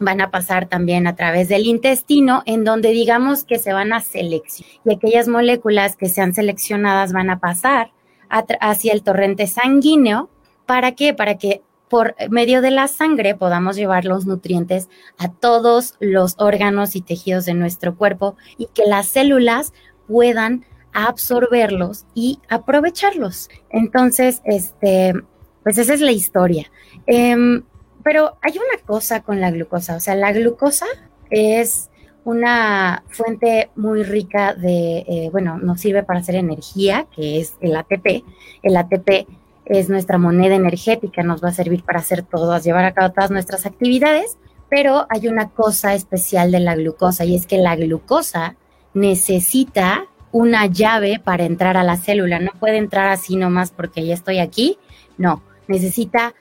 van 0.00 0.20
a 0.20 0.30
pasar 0.30 0.66
también 0.66 1.06
a 1.06 1.14
través 1.14 1.48
del 1.48 1.66
intestino, 1.66 2.42
en 2.46 2.64
donde 2.64 2.90
digamos 2.90 3.44
que 3.44 3.58
se 3.58 3.72
van 3.72 3.92
a 3.92 4.00
seleccionar 4.00 4.80
y 4.84 4.94
aquellas 4.94 5.28
moléculas 5.28 5.94
que 5.94 6.08
sean 6.08 6.34
seleccionadas 6.34 7.12
van 7.12 7.30
a 7.30 7.38
pasar 7.38 7.92
hacia 8.28 8.92
el 8.92 9.02
torrente 9.02 9.46
sanguíneo. 9.46 10.30
¿Para 10.66 10.92
qué? 10.92 11.14
Para 11.14 11.36
que 11.36 11.62
por 11.88 12.14
medio 12.30 12.62
de 12.62 12.70
la 12.70 12.88
sangre 12.88 13.34
podamos 13.34 13.76
llevar 13.76 14.04
los 14.04 14.24
nutrientes 14.24 14.88
a 15.18 15.30
todos 15.30 15.96
los 15.98 16.36
órganos 16.38 16.96
y 16.96 17.02
tejidos 17.02 17.44
de 17.44 17.54
nuestro 17.54 17.96
cuerpo 17.96 18.36
y 18.56 18.66
que 18.66 18.86
las 18.86 19.06
células 19.06 19.72
puedan 20.06 20.64
absorberlos 20.92 22.06
y 22.14 22.38
aprovecharlos. 22.48 23.48
Entonces, 23.70 24.40
este, 24.44 25.14
pues 25.62 25.78
esa 25.78 25.94
es 25.94 26.00
la 26.00 26.12
historia. 26.12 26.70
Em, 27.06 27.62
pero 28.02 28.38
hay 28.42 28.52
una 28.52 28.84
cosa 28.86 29.22
con 29.22 29.40
la 29.40 29.50
glucosa, 29.50 29.96
o 29.96 30.00
sea, 30.00 30.14
la 30.14 30.32
glucosa 30.32 30.86
es 31.30 31.90
una 32.24 33.02
fuente 33.08 33.70
muy 33.76 34.02
rica 34.02 34.54
de, 34.54 35.04
eh, 35.08 35.28
bueno, 35.32 35.58
nos 35.58 35.80
sirve 35.80 36.02
para 36.02 36.20
hacer 36.20 36.34
energía, 36.34 37.06
que 37.14 37.40
es 37.40 37.54
el 37.60 37.76
ATP. 37.76 38.24
El 38.62 38.76
ATP 38.76 39.26
es 39.64 39.88
nuestra 39.88 40.18
moneda 40.18 40.54
energética, 40.54 41.22
nos 41.22 41.42
va 41.42 41.48
a 41.48 41.54
servir 41.54 41.82
para 41.84 42.00
hacer 42.00 42.22
todas, 42.22 42.64
llevar 42.64 42.84
a 42.84 42.92
cabo 42.92 43.12
todas 43.12 43.30
nuestras 43.30 43.66
actividades, 43.66 44.36
pero 44.68 45.06
hay 45.08 45.28
una 45.28 45.50
cosa 45.50 45.94
especial 45.94 46.50
de 46.52 46.60
la 46.60 46.76
glucosa 46.76 47.24
y 47.24 47.34
es 47.34 47.46
que 47.46 47.58
la 47.58 47.76
glucosa 47.76 48.56
necesita 48.94 50.06
una 50.32 50.66
llave 50.66 51.20
para 51.22 51.44
entrar 51.44 51.76
a 51.76 51.84
la 51.84 51.96
célula, 51.96 52.38
no 52.38 52.52
puede 52.58 52.76
entrar 52.76 53.08
así 53.08 53.36
nomás 53.36 53.70
porque 53.70 54.04
ya 54.04 54.14
estoy 54.14 54.38
aquí, 54.38 54.78
no, 55.18 55.42
necesita 55.70 56.34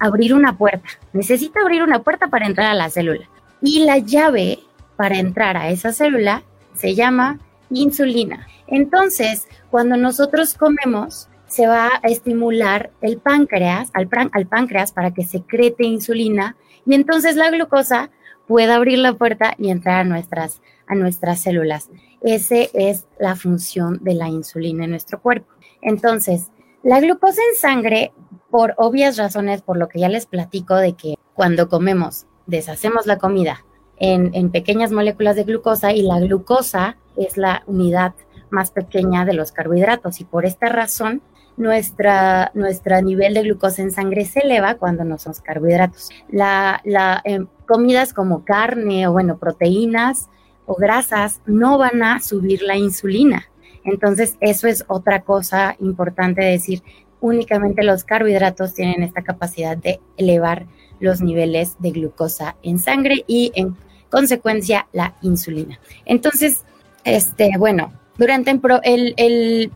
abrir 0.00 0.34
una 0.34 0.58
puerta. 0.58 0.88
Necesita 1.12 1.60
abrir 1.60 1.82
una 1.82 2.02
puerta 2.02 2.28
para 2.28 2.46
entrar 2.46 2.66
a 2.66 2.74
la 2.74 2.90
célula. 2.90 3.28
Y 3.62 3.84
la 3.84 3.98
llave 3.98 4.58
para 4.96 5.18
entrar 5.18 5.56
a 5.56 5.70
esa 5.70 5.92
célula 5.92 6.42
se 6.74 6.94
llama 6.94 7.38
insulina. 7.70 8.46
Entonces, 8.66 9.46
cuando 9.70 9.96
nosotros 9.96 10.54
comemos, 10.54 11.28
se 11.46 11.66
va 11.66 11.88
a 12.02 12.08
estimular 12.08 12.90
el 13.00 13.18
páncreas, 13.18 13.90
al, 13.94 14.08
páncreas 14.08 14.92
para 14.92 15.12
que 15.12 15.24
secrete 15.24 15.84
insulina 15.84 16.56
y 16.84 16.94
entonces 16.94 17.36
la 17.36 17.50
glucosa 17.50 18.10
puede 18.48 18.72
abrir 18.72 18.98
la 18.98 19.14
puerta 19.14 19.54
y 19.56 19.70
entrar 19.70 20.00
a 20.00 20.04
nuestras, 20.04 20.60
a 20.86 20.94
nuestras 20.94 21.40
células. 21.40 21.90
Esa 22.22 22.56
es 22.74 23.06
la 23.18 23.36
función 23.36 24.00
de 24.02 24.14
la 24.14 24.28
insulina 24.28 24.84
en 24.84 24.90
nuestro 24.90 25.20
cuerpo. 25.20 25.52
Entonces, 25.80 26.48
la 26.82 27.00
glucosa 27.00 27.40
en 27.50 27.56
sangre, 27.58 28.12
por 28.54 28.74
obvias 28.76 29.16
razones, 29.16 29.62
por 29.62 29.76
lo 29.76 29.88
que 29.88 29.98
ya 29.98 30.08
les 30.08 30.26
platico 30.26 30.76
de 30.76 30.92
que 30.92 31.16
cuando 31.34 31.68
comemos, 31.68 32.26
deshacemos 32.46 33.04
la 33.04 33.18
comida 33.18 33.64
en, 33.96 34.48
pequeñas 34.52 34.92
moléculas 34.92 35.34
de 35.34 35.42
glucosa 35.42 35.92
y 35.92 36.02
la 36.02 36.20
glucosa 36.20 36.96
es 37.16 37.36
la 37.36 37.64
unidad 37.66 38.14
más 38.50 38.70
pequeña 38.70 39.24
de 39.24 39.32
los 39.32 39.50
carbohidratos 39.50 40.20
y 40.20 40.24
por 40.24 40.46
esta 40.46 40.68
razón 40.68 41.20
nuestro 41.56 43.02
nivel 43.02 43.34
de 43.34 43.42
glucosa 43.42 43.82
en 43.82 43.90
sangre 43.90 44.24
se 44.24 44.42
eleva 44.42 44.76
cuando 44.76 45.02
no 45.02 45.18
somos 45.18 45.40
carbohidratos. 45.40 46.10
La, 46.30 46.80
la 46.84 47.22
em, 47.24 47.48
comidas 47.66 48.12
como 48.12 48.44
carne 48.44 49.08
o 49.08 49.12
bueno, 49.14 49.36
proteínas 49.36 50.28
o 50.64 50.76
grasas 50.76 51.40
no 51.44 51.76
van 51.76 52.04
a 52.04 52.20
subir 52.20 52.62
la 52.62 52.76
insulina. 52.76 53.48
Entonces, 53.84 54.36
eso 54.40 54.66
es 54.66 54.84
otra 54.88 55.22
cosa 55.22 55.76
importante 55.78 56.42
decir. 56.42 56.82
Únicamente 57.24 57.82
los 57.84 58.04
carbohidratos 58.04 58.74
tienen 58.74 59.02
esta 59.02 59.22
capacidad 59.22 59.78
de 59.78 59.98
elevar 60.18 60.66
los 61.00 61.22
niveles 61.22 61.76
de 61.78 61.90
glucosa 61.90 62.56
en 62.62 62.78
sangre 62.78 63.24
y 63.26 63.50
en 63.54 63.78
consecuencia 64.10 64.88
la 64.92 65.14
insulina. 65.22 65.80
Entonces, 66.04 66.64
este, 67.02 67.52
bueno, 67.56 67.94
durante 68.18 68.50
el, 68.84 69.72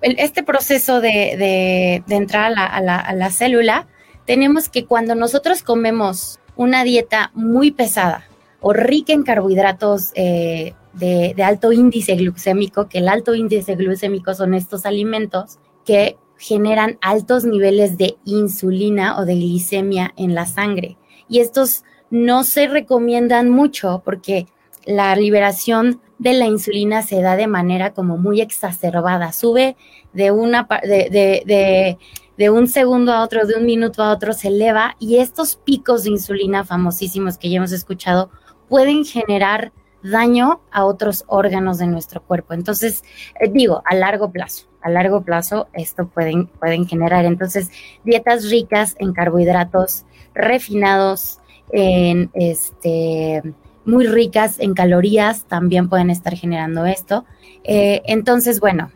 este 0.00 0.42
proceso 0.44 1.02
de, 1.02 2.02
entrar 2.08 2.54
a 2.56 2.80
la, 2.80 3.30
célula, 3.30 3.86
tenemos 4.24 4.70
que 4.70 4.86
cuando 4.86 5.14
nosotros 5.14 5.62
comemos 5.62 6.40
una 6.56 6.84
dieta 6.84 7.32
muy 7.34 7.70
pesada 7.70 8.24
o 8.62 8.72
rica 8.72 9.12
en 9.12 9.24
carbohidratos 9.24 10.12
eh, 10.14 10.72
de, 10.94 11.34
de, 11.36 11.42
alto 11.42 11.70
índice 11.70 12.16
glucémico, 12.16 12.88
que 12.88 12.96
el 12.96 13.10
alto 13.10 13.34
índice 13.34 13.74
glucémico 13.74 14.32
son 14.32 14.54
estos 14.54 14.86
alimentos 14.86 15.58
que 15.88 16.18
generan 16.36 16.98
altos 17.00 17.46
niveles 17.46 17.96
de 17.96 18.18
insulina 18.26 19.18
o 19.18 19.24
de 19.24 19.36
glicemia 19.36 20.12
en 20.18 20.34
la 20.34 20.44
sangre. 20.44 20.98
Y 21.30 21.38
estos 21.38 21.82
no 22.10 22.44
se 22.44 22.66
recomiendan 22.68 23.48
mucho 23.48 24.02
porque 24.04 24.46
la 24.84 25.16
liberación 25.16 26.02
de 26.18 26.34
la 26.34 26.44
insulina 26.44 27.00
se 27.00 27.22
da 27.22 27.36
de 27.36 27.46
manera 27.46 27.94
como 27.94 28.18
muy 28.18 28.42
exacerbada, 28.42 29.32
sube 29.32 29.76
de, 30.12 30.30
una, 30.30 30.68
de, 30.82 31.96
de, 32.36 32.50
un 32.50 32.68
segundo 32.68 33.14
a 33.14 33.22
otro, 33.22 33.46
de 33.46 33.54
un 33.54 33.64
minuto 33.64 34.02
a 34.02 34.12
otro, 34.12 34.34
se 34.34 34.48
eleva 34.48 34.94
y 34.98 35.16
estos 35.16 35.56
picos 35.56 36.04
de 36.04 36.10
insulina 36.10 36.64
famosísimos 36.64 37.38
que 37.38 37.48
ya 37.48 37.56
hemos 37.56 37.72
escuchado 37.72 38.28
pueden 38.68 39.06
generar 39.06 39.72
daño 40.02 40.60
a 40.70 40.84
otros 40.84 41.24
órganos 41.26 41.78
de 41.78 41.86
nuestro 41.86 42.22
cuerpo. 42.22 42.54
Entonces, 42.54 43.02
eh, 43.40 43.50
digo, 43.50 43.82
a 43.84 43.94
largo 43.94 44.30
plazo, 44.30 44.66
a 44.82 44.90
largo 44.90 45.22
plazo 45.22 45.68
esto 45.72 46.08
pueden, 46.08 46.46
pueden 46.46 46.86
generar. 46.86 47.24
Entonces, 47.24 47.70
dietas 48.04 48.50
ricas 48.50 48.96
en 48.98 49.12
carbohidratos 49.12 50.04
refinados, 50.34 51.40
este 51.70 53.42
muy 53.88 54.06
ricas 54.06 54.60
en 54.60 54.74
calorías 54.74 55.44
también 55.46 55.88
pueden 55.88 56.10
estar 56.10 56.36
generando 56.36 56.84
esto. 56.84 57.24
Eh, 57.64 58.02
entonces, 58.04 58.60
bueno, 58.60 58.92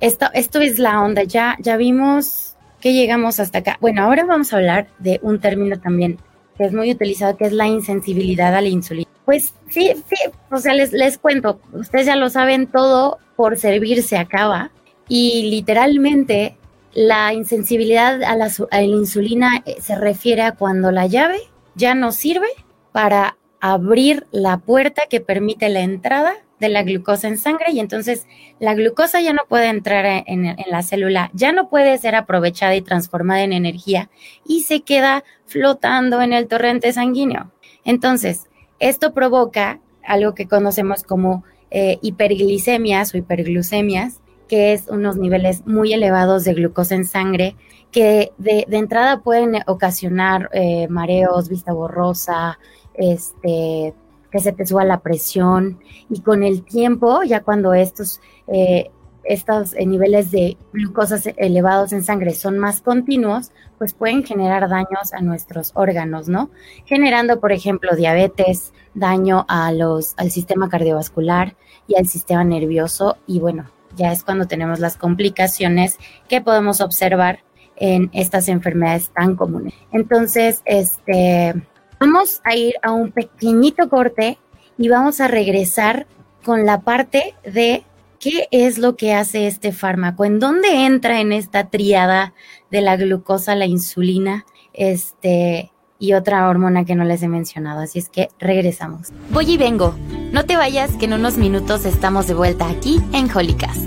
esto, 0.00 0.26
esto 0.34 0.60
es 0.60 0.78
la 0.78 1.00
onda. 1.00 1.22
Ya, 1.22 1.56
ya 1.60 1.76
vimos 1.76 2.56
que 2.80 2.92
llegamos 2.92 3.38
hasta 3.38 3.58
acá. 3.58 3.78
Bueno, 3.80 4.02
ahora 4.02 4.24
vamos 4.24 4.52
a 4.52 4.56
hablar 4.56 4.88
de 4.98 5.20
un 5.22 5.40
término 5.40 5.78
también 5.78 6.18
que 6.56 6.64
es 6.64 6.72
muy 6.72 6.90
utilizado, 6.90 7.36
que 7.36 7.44
es 7.44 7.52
la 7.52 7.68
insensibilidad 7.68 8.54
a 8.54 8.60
la 8.60 8.68
insulina. 8.68 9.10
Pues 9.26 9.52
sí, 9.68 9.92
sí, 10.08 10.16
o 10.50 10.56
sea, 10.56 10.72
les, 10.72 10.92
les 10.92 11.18
cuento, 11.18 11.60
ustedes 11.72 12.06
ya 12.06 12.16
lo 12.16 12.30
saben, 12.30 12.68
todo 12.68 13.18
por 13.36 13.58
servir 13.58 14.02
se 14.02 14.16
acaba 14.16 14.70
y 15.08 15.50
literalmente 15.50 16.56
la 16.94 17.34
insensibilidad 17.34 18.22
a 18.22 18.36
la, 18.36 18.50
a 18.70 18.76
la 18.76 18.82
insulina 18.82 19.62
eh, 19.66 19.76
se 19.82 19.96
refiere 19.96 20.42
a 20.42 20.52
cuando 20.52 20.90
la 20.90 21.06
llave 21.06 21.40
ya 21.74 21.94
no 21.94 22.12
sirve 22.12 22.46
para 22.92 23.36
abrir 23.60 24.26
la 24.30 24.58
puerta 24.58 25.02
que 25.10 25.20
permite 25.20 25.68
la 25.68 25.80
entrada 25.80 26.34
de 26.58 26.68
la 26.68 26.82
glucosa 26.84 27.28
en 27.28 27.36
sangre 27.36 27.72
y 27.72 27.80
entonces 27.80 28.26
la 28.60 28.74
glucosa 28.74 29.20
ya 29.20 29.32
no 29.32 29.42
puede 29.48 29.66
entrar 29.66 30.24
en, 30.26 30.56
la 30.70 30.82
célula, 30.82 31.30
ya 31.34 31.52
no 31.52 31.68
puede 31.68 31.98
ser 31.98 32.14
aprovechada 32.14 32.74
y 32.76 32.80
transformada 32.80 33.42
en 33.42 33.52
energía 33.52 34.08
y 34.46 34.62
se 34.62 34.80
queda 34.80 35.24
flotando 35.44 36.22
en 36.22 36.32
el 36.32 36.48
torrente 36.48 36.92
sanguíneo. 36.92 37.52
Entonces, 37.84 38.46
esto 38.78 39.12
provoca 39.12 39.80
algo 40.04 40.34
que 40.34 40.46
conocemos 40.48 41.02
como 41.02 41.44
eh, 41.70 41.98
hiperglicemias 42.02 43.12
o 43.14 43.18
hiperglucemias, 43.18 44.20
que 44.48 44.72
es 44.72 44.88
unos 44.88 45.16
niveles 45.16 45.66
muy 45.66 45.92
elevados 45.92 46.44
de 46.44 46.54
glucosa 46.54 46.94
en 46.94 47.04
sangre 47.04 47.56
que 47.90 48.32
de, 48.36 48.66
entrada 48.70 49.22
pueden 49.22 49.62
ocasionar 49.66 50.50
eh, 50.52 50.86
mareos, 50.88 51.48
vista 51.48 51.72
borrosa, 51.72 52.58
este, 52.94 53.94
que 54.30 54.38
se 54.38 54.52
te 54.52 54.66
suba 54.66 54.84
la 54.84 55.00
presión. 55.00 55.78
Y 56.10 56.20
con 56.20 56.42
el 56.42 56.62
tiempo, 56.62 57.22
ya 57.22 57.42
cuando 57.42 57.72
estos, 57.72 58.20
eh, 58.48 58.90
estos 59.28 59.74
eh, 59.74 59.86
niveles 59.86 60.30
de 60.30 60.56
glucosa 60.72 61.18
elevados 61.36 61.92
en 61.92 62.02
sangre 62.02 62.34
son 62.34 62.58
más 62.58 62.80
continuos, 62.80 63.50
pues 63.78 63.94
pueden 63.94 64.24
generar 64.24 64.68
daños 64.68 65.12
a 65.12 65.20
nuestros 65.20 65.72
órganos, 65.74 66.28
¿no? 66.28 66.50
Generando, 66.84 67.40
por 67.40 67.52
ejemplo, 67.52 67.94
diabetes, 67.94 68.72
daño 68.94 69.44
a 69.48 69.72
los, 69.72 70.14
al 70.16 70.30
sistema 70.30 70.68
cardiovascular 70.68 71.56
y 71.86 71.96
al 71.96 72.06
sistema 72.06 72.44
nervioso 72.44 73.18
y 73.26 73.40
bueno, 73.40 73.70
ya 73.96 74.12
es 74.12 74.24
cuando 74.24 74.46
tenemos 74.46 74.80
las 74.80 74.96
complicaciones 74.96 75.98
que 76.28 76.40
podemos 76.40 76.80
observar 76.80 77.40
en 77.76 78.10
estas 78.12 78.48
enfermedades 78.48 79.10
tan 79.10 79.36
comunes. 79.36 79.74
Entonces, 79.92 80.62
este, 80.64 81.54
vamos 82.00 82.40
a 82.44 82.54
ir 82.56 82.74
a 82.82 82.92
un 82.92 83.12
pequeñito 83.12 83.88
corte 83.88 84.38
y 84.78 84.88
vamos 84.88 85.20
a 85.20 85.28
regresar 85.28 86.06
con 86.44 86.64
la 86.64 86.80
parte 86.80 87.34
de 87.44 87.84
qué 88.26 88.48
es 88.50 88.78
lo 88.78 88.96
que 88.96 89.14
hace 89.14 89.46
este 89.46 89.70
fármaco, 89.70 90.24
en 90.24 90.40
dónde 90.40 90.84
entra 90.84 91.20
en 91.20 91.30
esta 91.30 91.70
triada 91.70 92.34
de 92.72 92.80
la 92.80 92.96
glucosa, 92.96 93.54
la 93.54 93.66
insulina, 93.66 94.44
este 94.72 95.70
y 96.00 96.12
otra 96.14 96.48
hormona 96.48 96.84
que 96.84 96.96
no 96.96 97.04
les 97.04 97.22
he 97.22 97.28
mencionado, 97.28 97.82
así 97.82 98.00
es 98.00 98.08
que 98.08 98.28
regresamos. 98.40 99.12
Voy 99.30 99.52
y 99.52 99.56
vengo. 99.56 99.96
No 100.32 100.44
te 100.44 100.56
vayas 100.56 100.90
que 100.96 101.04
en 101.04 101.12
unos 101.12 101.36
minutos 101.36 101.86
estamos 101.86 102.26
de 102.26 102.34
vuelta 102.34 102.68
aquí 102.68 103.00
en 103.12 103.30
Holycast. 103.30 103.86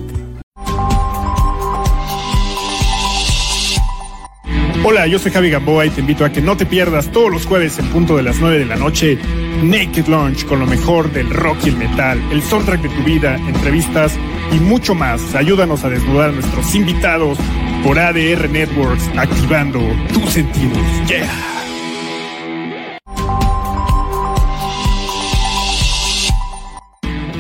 Hola, 4.86 5.06
yo 5.08 5.20
soy 5.20 5.32
Javi 5.32 5.50
Gamboa 5.50 5.86
y 5.86 5.90
te 5.90 6.00
invito 6.00 6.24
a 6.24 6.32
que 6.32 6.42
no 6.42 6.56
te 6.56 6.66
pierdas 6.66 7.12
todos 7.12 7.30
los 7.30 7.46
jueves 7.46 7.78
en 7.78 7.90
punto 7.90 8.16
de 8.16 8.24
las 8.24 8.40
9 8.40 8.60
de 8.60 8.66
la 8.66 8.78
noche 8.78 9.20
Naked 9.62 10.08
Launch 10.08 10.46
con 10.46 10.60
lo 10.62 10.66
mejor 10.66 11.12
del 11.12 11.30
rock 11.30 11.58
y 11.66 11.70
el 11.70 11.76
metal, 11.76 12.22
el 12.32 12.42
soundtrack 12.42 12.82
de 12.82 12.90
tu 12.90 13.04
vida, 13.04 13.36
entrevistas 13.36 14.18
y 14.52 14.60
mucho 14.60 14.96
más. 14.96 15.36
Ayúdanos 15.36 15.84
a 15.84 15.90
desnudar 15.90 16.30
a 16.30 16.34
nuestros 16.34 16.74
invitados 16.76 17.38
por 17.84 18.00
ADR 18.00 18.50
Networks, 18.50 19.10
activando 19.18 19.80
tus 20.14 20.30
sentidos. 20.32 20.78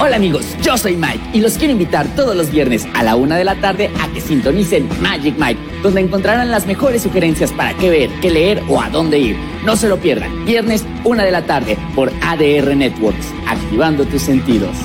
Hola 0.01 0.15
amigos, 0.15 0.45
yo 0.61 0.77
soy 0.77 0.95
Mike 0.95 1.19
y 1.33 1.41
los 1.41 1.57
quiero 1.57 1.73
invitar 1.73 2.07
todos 2.15 2.33
los 2.33 2.49
viernes 2.49 2.87
a 2.93 3.03
la 3.03 3.17
una 3.17 3.37
de 3.37 3.43
la 3.43 3.55
tarde 3.55 3.91
a 3.99 4.07
que 4.07 4.21
sintonicen 4.21 4.87
Magic 5.01 5.35
Mike, 5.37 5.59
donde 5.83 5.99
encontrarán 5.99 6.49
las 6.49 6.65
mejores 6.65 7.03
sugerencias 7.03 7.51
para 7.51 7.73
qué 7.73 7.89
ver, 7.89 8.09
qué 8.21 8.31
leer 8.31 8.63
o 8.69 8.81
a 8.81 8.89
dónde 8.89 9.19
ir. 9.19 9.37
No 9.65 9.75
se 9.75 9.89
lo 9.89 9.97
pierdan, 9.97 10.45
viernes 10.45 10.85
una 11.03 11.25
de 11.25 11.31
la 11.31 11.45
tarde 11.45 11.77
por 11.95 12.13
ADR 12.21 12.77
Networks, 12.77 13.27
activando 13.45 14.05
tus 14.05 14.21
sentidos. 14.21 14.77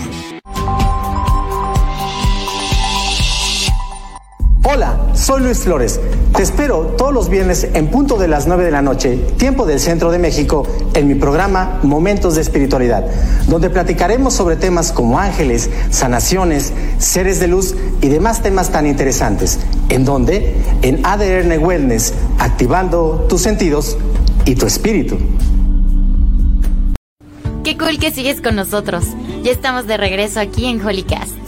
Soy 5.24 5.40
Luis 5.40 5.60
Flores. 5.60 6.00
Te 6.37 6.42
espero 6.42 6.94
todos 6.98 7.14
los 7.14 7.30
viernes 7.30 7.66
en 7.72 7.88
punto 7.88 8.18
de 8.18 8.28
las 8.28 8.46
9 8.46 8.62
de 8.62 8.70
la 8.70 8.82
noche, 8.82 9.16
tiempo 9.38 9.64
del 9.64 9.80
centro 9.80 10.10
de 10.10 10.18
México, 10.18 10.66
en 10.92 11.08
mi 11.08 11.14
programa 11.14 11.80
Momentos 11.82 12.34
de 12.34 12.42
Espiritualidad, 12.42 13.06
donde 13.48 13.70
platicaremos 13.70 14.34
sobre 14.34 14.56
temas 14.56 14.92
como 14.92 15.18
ángeles, 15.18 15.70
sanaciones, 15.88 16.74
seres 16.98 17.40
de 17.40 17.48
luz 17.48 17.74
y 18.02 18.08
demás 18.08 18.42
temas 18.42 18.70
tan 18.70 18.87
interesantes. 18.87 19.60
¿En 19.88 20.04
donde 20.04 20.56
En 20.82 21.00
ADN 21.06 21.58
Wellness, 21.64 22.12
activando 22.38 23.24
tus 23.26 23.40
sentidos 23.40 23.96
y 24.44 24.56
tu 24.56 24.66
espíritu. 24.66 25.16
Qué 27.62 27.78
cool 27.78 27.98
que 27.98 28.10
sigues 28.10 28.42
con 28.42 28.56
nosotros. 28.56 29.06
Ya 29.42 29.52
estamos 29.52 29.87
de 29.87 29.96
regreso 29.96 30.38
aquí 30.38 30.66
en 30.66 30.84
Holycast. 30.84 31.43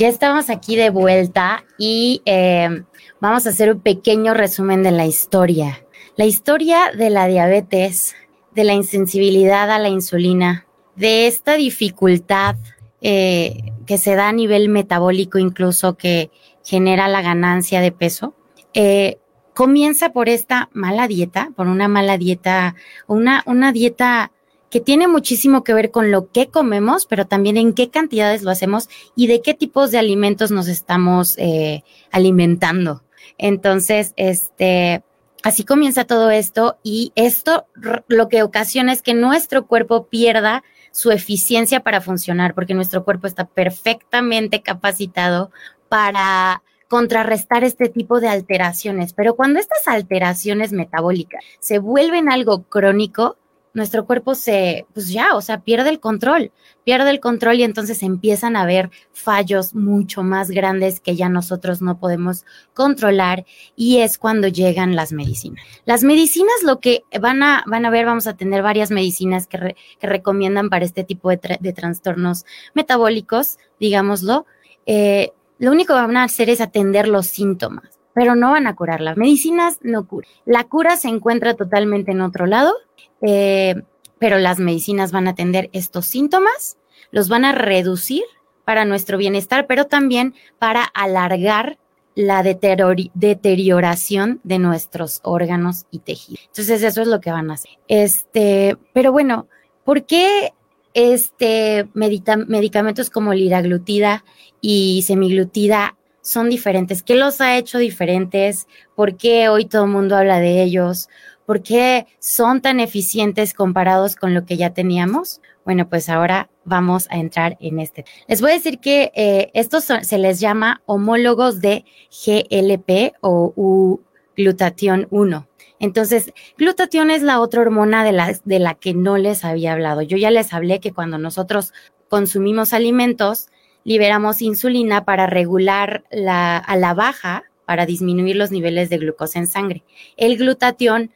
Ya 0.00 0.08
estamos 0.08 0.48
aquí 0.48 0.76
de 0.76 0.88
vuelta 0.88 1.62
y 1.76 2.22
eh, 2.24 2.84
vamos 3.20 3.46
a 3.46 3.50
hacer 3.50 3.70
un 3.70 3.80
pequeño 3.80 4.32
resumen 4.32 4.82
de 4.82 4.92
la 4.92 5.04
historia. 5.04 5.84
La 6.16 6.24
historia 6.24 6.90
de 6.96 7.10
la 7.10 7.26
diabetes, 7.26 8.14
de 8.54 8.64
la 8.64 8.72
insensibilidad 8.72 9.70
a 9.70 9.78
la 9.78 9.90
insulina, 9.90 10.66
de 10.96 11.26
esta 11.26 11.56
dificultad 11.56 12.56
eh, 13.02 13.74
que 13.84 13.98
se 13.98 14.14
da 14.14 14.30
a 14.30 14.32
nivel 14.32 14.70
metabólico 14.70 15.36
incluso 15.36 15.98
que 15.98 16.30
genera 16.64 17.06
la 17.06 17.20
ganancia 17.20 17.82
de 17.82 17.92
peso, 17.92 18.34
eh, 18.72 19.18
comienza 19.52 20.14
por 20.14 20.30
esta 20.30 20.70
mala 20.72 21.08
dieta, 21.08 21.50
por 21.54 21.66
una 21.66 21.88
mala 21.88 22.16
dieta, 22.16 22.74
una, 23.06 23.42
una 23.44 23.70
dieta 23.70 24.32
que 24.70 24.80
tiene 24.80 25.08
muchísimo 25.08 25.64
que 25.64 25.74
ver 25.74 25.90
con 25.90 26.10
lo 26.10 26.30
que 26.30 26.48
comemos, 26.48 27.04
pero 27.06 27.26
también 27.26 27.56
en 27.56 27.74
qué 27.74 27.90
cantidades 27.90 28.42
lo 28.42 28.50
hacemos 28.50 28.88
y 29.16 29.26
de 29.26 29.42
qué 29.42 29.52
tipos 29.52 29.90
de 29.90 29.98
alimentos 29.98 30.50
nos 30.52 30.68
estamos 30.68 31.36
eh, 31.38 31.82
alimentando. 32.12 33.02
Entonces, 33.36 34.14
este, 34.16 35.02
así 35.42 35.64
comienza 35.64 36.04
todo 36.04 36.30
esto 36.30 36.78
y 36.84 37.12
esto 37.16 37.66
lo 38.06 38.28
que 38.28 38.42
ocasiona 38.44 38.92
es 38.92 39.02
que 39.02 39.12
nuestro 39.12 39.66
cuerpo 39.66 40.06
pierda 40.06 40.62
su 40.92 41.10
eficiencia 41.10 41.80
para 41.80 42.00
funcionar, 42.00 42.54
porque 42.54 42.74
nuestro 42.74 43.04
cuerpo 43.04 43.26
está 43.26 43.46
perfectamente 43.46 44.62
capacitado 44.62 45.50
para 45.88 46.62
contrarrestar 46.88 47.64
este 47.64 47.88
tipo 47.88 48.20
de 48.20 48.28
alteraciones. 48.28 49.12
Pero 49.12 49.34
cuando 49.34 49.60
estas 49.60 49.86
alteraciones 49.86 50.72
metabólicas 50.72 51.42
se 51.60 51.78
vuelven 51.78 52.28
algo 52.28 52.64
crónico, 52.64 53.36
nuestro 53.72 54.06
cuerpo 54.06 54.34
se, 54.34 54.86
pues 54.92 55.08
ya, 55.10 55.34
o 55.34 55.40
sea, 55.40 55.60
pierde 55.60 55.90
el 55.90 56.00
control, 56.00 56.52
pierde 56.84 57.10
el 57.10 57.20
control 57.20 57.56
y 57.56 57.62
entonces 57.62 58.02
empiezan 58.02 58.56
a 58.56 58.62
haber 58.62 58.90
fallos 59.12 59.74
mucho 59.74 60.22
más 60.22 60.50
grandes 60.50 61.00
que 61.00 61.16
ya 61.16 61.28
nosotros 61.28 61.80
no 61.82 61.98
podemos 61.98 62.44
controlar 62.74 63.44
y 63.76 63.98
es 63.98 64.18
cuando 64.18 64.48
llegan 64.48 64.96
las 64.96 65.12
medicinas. 65.12 65.64
Las 65.84 66.02
medicinas 66.02 66.62
lo 66.64 66.80
que 66.80 67.04
van 67.20 67.42
a, 67.42 67.62
van 67.66 67.86
a 67.86 67.90
ver, 67.90 68.06
vamos 68.06 68.26
a 68.26 68.36
tener 68.36 68.62
varias 68.62 68.90
medicinas 68.90 69.46
que, 69.46 69.76
que 69.98 70.06
recomiendan 70.06 70.70
para 70.70 70.84
este 70.84 71.04
tipo 71.04 71.30
de, 71.30 71.40
de 71.60 71.72
trastornos 71.72 72.44
metabólicos, 72.74 73.58
digámoslo. 73.78 74.46
Eh, 74.86 75.32
lo 75.58 75.70
único 75.70 75.94
que 75.94 76.00
van 76.00 76.16
a 76.16 76.24
hacer 76.24 76.48
es 76.48 76.60
atender 76.60 77.06
los 77.06 77.26
síntomas, 77.26 77.99
pero 78.14 78.34
no 78.34 78.50
van 78.50 78.66
a 78.66 78.74
curar. 78.74 79.00
Las 79.00 79.16
medicinas 79.16 79.78
no 79.82 80.06
curan. 80.06 80.30
La 80.44 80.64
cura 80.64 80.96
se 80.96 81.08
encuentra 81.08 81.54
totalmente 81.54 82.12
en 82.12 82.20
otro 82.20 82.46
lado 82.46 82.74
eh, 83.22 83.74
pero 84.18 84.38
las 84.38 84.58
medicinas 84.58 85.12
van 85.12 85.26
a 85.26 85.30
atender 85.30 85.70
estos 85.72 86.06
síntomas, 86.06 86.76
los 87.10 87.28
van 87.28 87.44
a 87.44 87.52
reducir 87.52 88.22
para 88.64 88.84
nuestro 88.84 89.18
bienestar, 89.18 89.66
pero 89.66 89.86
también 89.86 90.34
para 90.58 90.84
alargar 90.84 91.78
la 92.14 92.42
deterioración 92.42 94.40
de 94.42 94.58
nuestros 94.58 95.20
órganos 95.22 95.86
y 95.90 96.00
tejidos. 96.00 96.44
Entonces, 96.46 96.82
eso 96.82 97.00
es 97.00 97.08
lo 97.08 97.20
que 97.20 97.30
van 97.30 97.50
a 97.50 97.54
hacer. 97.54 97.70
Este, 97.88 98.76
pero 98.92 99.10
bueno, 99.10 99.48
¿por 99.84 100.04
qué 100.04 100.52
este 100.92 101.88
medicamentos 101.94 103.10
como 103.10 103.32
liraglutida 103.32 104.24
y 104.60 105.02
semiglutida 105.06 105.96
son 106.22 106.50
diferentes? 106.50 107.02
¿Qué 107.02 107.14
los 107.14 107.40
ha 107.40 107.56
hecho 107.56 107.78
diferentes? 107.78 108.66
¿Por 108.94 109.16
qué 109.16 109.48
hoy 109.48 109.64
todo 109.64 109.84
el 109.84 109.90
mundo 109.90 110.16
habla 110.16 110.40
de 110.40 110.62
ellos? 110.62 111.08
¿Por 111.46 111.62
qué 111.62 112.06
son 112.18 112.60
tan 112.60 112.78
eficientes 112.78 113.54
comparados 113.54 114.14
con 114.16 114.34
lo 114.34 114.44
que 114.44 114.56
ya 114.56 114.72
teníamos? 114.72 115.40
Bueno, 115.64 115.88
pues 115.88 116.08
ahora 116.08 116.48
vamos 116.64 117.08
a 117.10 117.16
entrar 117.18 117.56
en 117.60 117.80
este. 117.80 118.04
Les 118.28 118.40
voy 118.40 118.52
a 118.52 118.54
decir 118.54 118.78
que 118.78 119.12
eh, 119.14 119.50
estos 119.54 119.84
se 119.84 120.18
les 120.18 120.40
llama 120.40 120.82
homólogos 120.86 121.60
de 121.60 121.84
GLP 122.24 123.14
o 123.20 123.52
U 123.56 124.00
glutatión 124.36 125.06
1. 125.10 125.48
Entonces, 125.80 126.32
glutatión 126.58 127.10
es 127.10 127.22
la 127.22 127.40
otra 127.40 127.62
hormona 127.62 128.04
de 128.04 128.12
la, 128.12 128.32
de 128.44 128.58
la 128.58 128.74
que 128.74 128.94
no 128.94 129.16
les 129.16 129.44
había 129.44 129.72
hablado. 129.72 130.02
Yo 130.02 130.16
ya 130.18 130.30
les 130.30 130.52
hablé 130.52 130.78
que 130.78 130.92
cuando 130.92 131.18
nosotros 131.18 131.72
consumimos 132.08 132.72
alimentos, 132.72 133.48
liberamos 133.84 134.42
insulina 134.42 135.04
para 135.04 135.26
regular 135.26 136.04
la, 136.10 136.58
a 136.58 136.76
la 136.76 136.94
baja, 136.94 137.44
para 137.64 137.86
disminuir 137.86 138.36
los 138.36 138.50
niveles 138.50 138.90
de 138.90 138.98
glucosa 138.98 139.38
en 139.38 139.46
sangre. 139.46 139.84
El 140.16 140.36
glutatión 140.36 141.10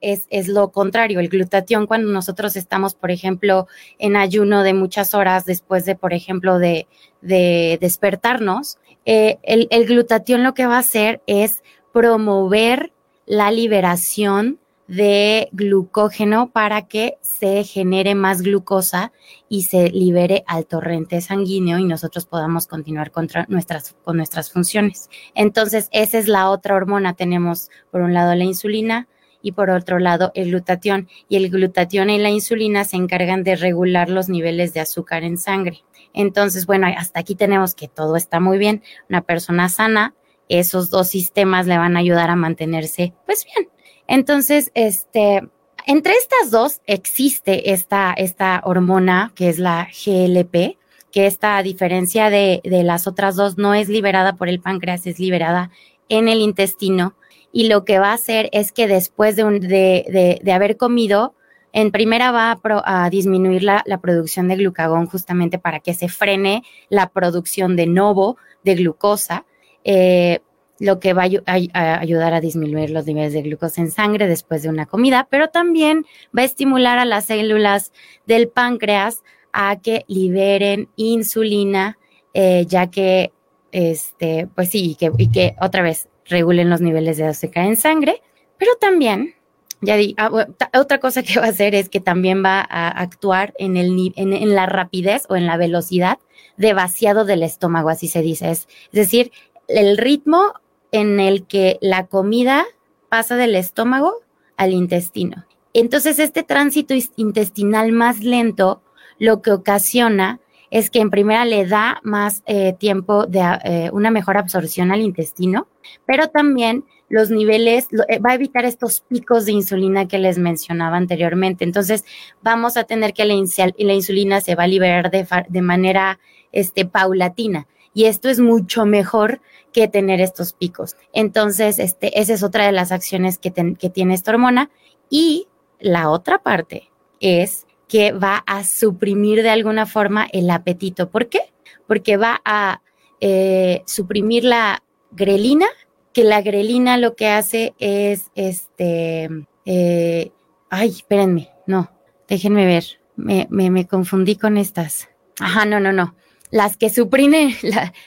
es, 0.00 0.26
es, 0.30 0.48
lo 0.48 0.70
contrario. 0.72 1.20
El 1.20 1.28
glutatión, 1.28 1.86
cuando 1.86 2.10
nosotros 2.10 2.56
estamos, 2.56 2.94
por 2.94 3.10
ejemplo, 3.10 3.66
en 3.98 4.16
ayuno 4.16 4.62
de 4.62 4.74
muchas 4.74 5.14
horas 5.14 5.44
después 5.44 5.84
de, 5.84 5.94
por 5.94 6.12
ejemplo, 6.12 6.58
de, 6.58 6.86
de 7.22 7.78
despertarnos, 7.80 8.78
eh, 9.06 9.38
el 9.42 9.86
glutatión 9.86 10.42
lo 10.42 10.54
que 10.54 10.66
va 10.66 10.76
a 10.76 10.80
hacer 10.80 11.22
es 11.26 11.62
promover 11.92 12.92
la 13.26 13.50
liberación 13.50 14.58
de 14.86 15.48
glucógeno 15.52 16.50
para 16.50 16.86
que 16.86 17.18
se 17.20 17.64
genere 17.64 18.14
más 18.14 18.42
glucosa 18.42 19.12
y 19.48 19.62
se 19.62 19.90
libere 19.90 20.44
al 20.46 20.66
torrente 20.66 21.20
sanguíneo 21.20 21.78
y 21.78 21.84
nosotros 21.84 22.26
podamos 22.26 22.66
continuar 22.66 23.10
contra 23.10 23.46
nuestras, 23.48 23.94
con 24.04 24.16
nuestras 24.16 24.50
funciones. 24.50 25.08
Entonces, 25.34 25.88
esa 25.92 26.18
es 26.18 26.28
la 26.28 26.50
otra 26.50 26.74
hormona. 26.74 27.14
Tenemos, 27.14 27.70
por 27.90 28.02
un 28.02 28.12
lado, 28.12 28.34
la 28.34 28.44
insulina, 28.44 29.08
y 29.44 29.52
por 29.52 29.68
otro 29.70 29.98
lado 29.98 30.32
el 30.34 30.48
glutatión. 30.48 31.08
Y 31.28 31.36
el 31.36 31.50
glutatión 31.50 32.08
y 32.10 32.18
la 32.18 32.30
insulina 32.30 32.84
se 32.84 32.96
encargan 32.96 33.44
de 33.44 33.56
regular 33.56 34.08
los 34.08 34.28
niveles 34.28 34.72
de 34.72 34.80
azúcar 34.80 35.22
en 35.22 35.36
sangre. 35.36 35.84
Entonces, 36.14 36.64
bueno, 36.64 36.86
hasta 36.96 37.20
aquí 37.20 37.34
tenemos 37.34 37.74
que 37.74 37.86
todo 37.86 38.16
está 38.16 38.40
muy 38.40 38.56
bien. 38.56 38.82
Una 39.10 39.20
persona 39.20 39.68
sana, 39.68 40.14
esos 40.48 40.88
dos 40.88 41.08
sistemas 41.08 41.66
le 41.66 41.76
van 41.76 41.96
a 41.96 42.00
ayudar 42.00 42.30
a 42.30 42.36
mantenerse 42.36 43.12
pues 43.26 43.44
bien. 43.44 43.68
Entonces, 44.06 44.70
este, 44.74 45.42
entre 45.86 46.14
estas 46.14 46.50
dos 46.50 46.80
existe 46.86 47.72
esta, 47.72 48.12
esta 48.16 48.62
hormona 48.64 49.32
que 49.34 49.48
es 49.48 49.58
la 49.58 49.88
GLP, 49.88 50.78
que 51.12 51.26
esta 51.26 51.56
a 51.56 51.62
diferencia 51.62 52.30
de, 52.30 52.60
de 52.64 52.82
las 52.82 53.06
otras 53.06 53.36
dos 53.36 53.56
no 53.56 53.74
es 53.74 53.88
liberada 53.88 54.34
por 54.34 54.48
el 54.48 54.60
páncreas, 54.60 55.06
es 55.06 55.18
liberada 55.18 55.70
en 56.08 56.28
el 56.28 56.40
intestino. 56.40 57.14
Y 57.52 57.68
lo 57.68 57.84
que 57.84 58.00
va 58.00 58.10
a 58.10 58.14
hacer 58.14 58.48
es 58.52 58.72
que 58.72 58.88
después 58.88 59.36
de, 59.36 59.44
de, 59.44 60.40
de, 60.42 60.52
haber 60.52 60.76
comido, 60.76 61.34
en 61.72 61.92
primera 61.92 62.32
va 62.32 62.60
a, 62.84 63.10
disminuir 63.10 63.62
la, 63.62 63.84
la, 63.86 63.98
producción 63.98 64.48
de 64.48 64.56
glucagón 64.56 65.06
justamente 65.06 65.58
para 65.60 65.78
que 65.78 65.94
se 65.94 66.08
frene 66.08 66.64
la 66.88 67.10
producción 67.10 67.76
de 67.76 67.86
novo 67.86 68.36
de 68.64 68.74
glucosa, 68.74 69.44
eh, 69.84 70.40
lo 70.80 70.98
que 70.98 71.12
va 71.12 71.24
a, 71.24 72.00
ayudar 72.00 72.34
a 72.34 72.40
disminuir 72.40 72.90
los 72.90 73.06
niveles 73.06 73.32
de 73.32 73.42
glucosa 73.42 73.80
en 73.80 73.90
sangre 73.90 74.26
después 74.26 74.62
de 74.62 74.68
una 74.68 74.86
comida, 74.86 75.28
pero 75.30 75.48
también 75.48 76.04
va 76.36 76.42
a 76.42 76.46
estimular 76.46 76.98
a 76.98 77.04
las 77.04 77.26
células 77.26 77.92
del 78.26 78.48
páncreas 78.48 79.22
a 79.52 79.76
que 79.80 80.04
liberen 80.08 80.88
insulina, 80.96 81.98
eh, 82.32 82.66
ya 82.66 82.90
que, 82.90 83.32
este, 83.70 84.48
pues 84.54 84.70
sí, 84.70 84.90
y 84.90 84.94
que, 84.96 85.12
y 85.16 85.30
que 85.30 85.54
otra 85.60 85.82
vez 85.82 86.08
regulen 86.26 86.70
los 86.70 86.80
niveles 86.80 87.18
de 87.18 87.26
azúcar 87.26 87.66
en 87.66 87.76
sangre, 87.76 88.20
pero 88.58 88.72
también, 88.80 89.34
ya 89.80 89.96
di, 89.96 90.14
ah, 90.18 90.30
otra 90.76 90.98
cosa 90.98 91.22
que 91.22 91.38
va 91.38 91.46
a 91.46 91.50
hacer 91.50 91.74
es 91.74 91.88
que 91.88 92.00
también 92.00 92.42
va 92.44 92.66
a 92.68 92.88
actuar 92.88 93.54
en, 93.58 93.76
el, 93.76 94.12
en, 94.16 94.54
la 94.54 94.66
rapidez 94.66 95.24
o 95.28 95.36
en 95.36 95.46
la 95.46 95.56
velocidad 95.56 96.18
de 96.56 96.72
vaciado 96.72 97.24
del 97.24 97.42
estómago, 97.42 97.90
así 97.90 98.08
se 98.08 98.22
dice. 98.22 98.50
Es, 98.50 98.68
es 98.86 98.92
decir, 98.92 99.30
el 99.68 99.98
ritmo 99.98 100.54
en 100.94 101.18
el 101.18 101.44
que 101.44 101.76
la 101.80 102.06
comida 102.06 102.64
pasa 103.08 103.34
del 103.34 103.56
estómago 103.56 104.20
al 104.56 104.72
intestino. 104.72 105.44
Entonces, 105.72 106.20
este 106.20 106.44
tránsito 106.44 106.94
intestinal 107.16 107.90
más 107.90 108.20
lento 108.20 108.80
lo 109.18 109.42
que 109.42 109.50
ocasiona 109.50 110.38
es 110.70 110.90
que 110.90 111.00
en 111.00 111.10
primera 111.10 111.44
le 111.44 111.66
da 111.66 112.00
más 112.04 112.44
eh, 112.46 112.74
tiempo 112.78 113.26
de 113.26 113.40
eh, 113.64 113.90
una 113.92 114.12
mejor 114.12 114.36
absorción 114.36 114.92
al 114.92 115.00
intestino, 115.00 115.66
pero 116.06 116.28
también 116.28 116.84
los 117.08 117.28
niveles, 117.28 117.88
eh, 118.08 118.20
va 118.20 118.30
a 118.30 118.34
evitar 118.34 118.64
estos 118.64 119.00
picos 119.00 119.46
de 119.46 119.52
insulina 119.52 120.06
que 120.06 120.18
les 120.18 120.38
mencionaba 120.38 120.96
anteriormente. 120.96 121.64
Entonces, 121.64 122.04
vamos 122.40 122.76
a 122.76 122.84
tener 122.84 123.14
que 123.14 123.24
la, 123.24 123.34
la 123.34 123.92
insulina 123.94 124.40
se 124.40 124.54
va 124.54 124.62
a 124.62 124.68
liberar 124.68 125.10
de, 125.10 125.26
de 125.48 125.62
manera 125.62 126.20
este, 126.52 126.86
paulatina. 126.86 127.66
Y 127.94 128.04
esto 128.06 128.28
es 128.28 128.40
mucho 128.40 128.84
mejor 128.84 129.40
que 129.72 129.88
tener 129.88 130.20
estos 130.20 130.52
picos. 130.52 130.96
Entonces, 131.12 131.78
este, 131.78 132.20
esa 132.20 132.34
es 132.34 132.42
otra 132.42 132.66
de 132.66 132.72
las 132.72 132.92
acciones 132.92 133.38
que, 133.38 133.50
tiene 133.50 134.14
esta 134.14 134.32
hormona. 134.32 134.70
Y 135.08 135.46
la 135.78 136.10
otra 136.10 136.42
parte 136.42 136.90
es 137.20 137.66
que 137.88 138.12
va 138.12 138.42
a 138.46 138.64
suprimir 138.64 139.42
de 139.42 139.50
alguna 139.50 139.86
forma 139.86 140.26
el 140.32 140.50
apetito. 140.50 141.08
¿Por 141.08 141.28
qué? 141.28 141.40
Porque 141.86 142.16
va 142.16 142.40
a 142.44 142.82
eh, 143.20 143.82
suprimir 143.86 144.44
la 144.44 144.82
grelina, 145.12 145.66
que 146.12 146.24
la 146.24 146.42
grelina 146.42 146.96
lo 146.96 147.14
que 147.14 147.28
hace 147.28 147.74
es, 147.78 148.30
este, 148.34 149.28
eh, 149.64 150.32
ay, 150.70 150.88
espérenme, 150.88 151.50
no, 151.66 151.90
déjenme 152.28 152.66
ver, 152.66 152.84
me, 153.16 153.46
me, 153.50 153.70
me 153.70 153.86
confundí 153.86 154.36
con 154.36 154.56
estas. 154.56 155.08
Ajá, 155.40 155.64
no, 155.64 155.80
no, 155.80 155.92
no. 155.92 156.14
Las 156.54 156.76
que 156.76 156.88
suprimen, 156.88 157.52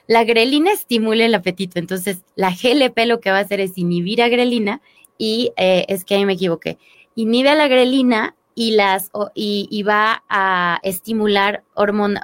la, 0.07 0.23
grelina 0.23 0.71
estimula 0.71 1.25
el 1.25 1.35
apetito, 1.35 1.79
entonces 1.79 2.23
la 2.37 2.51
GLP 2.51 2.97
lo 3.05 3.19
que 3.19 3.29
va 3.29 3.39
a 3.39 3.41
hacer 3.41 3.59
es 3.59 3.77
inhibir 3.77 4.21
a 4.21 4.29
grelina 4.29 4.79
y 5.17 5.51
eh, 5.57 5.83
es 5.89 6.05
que 6.05 6.15
ahí 6.15 6.25
me 6.25 6.33
equivoqué, 6.33 6.77
inhibe 7.13 7.49
a 7.49 7.55
la 7.55 7.67
grelina 7.67 8.37
y, 8.55 8.71
las, 8.71 9.11
y, 9.35 9.83
va 9.83 10.23
a 10.29 10.79
estimular 10.83 11.65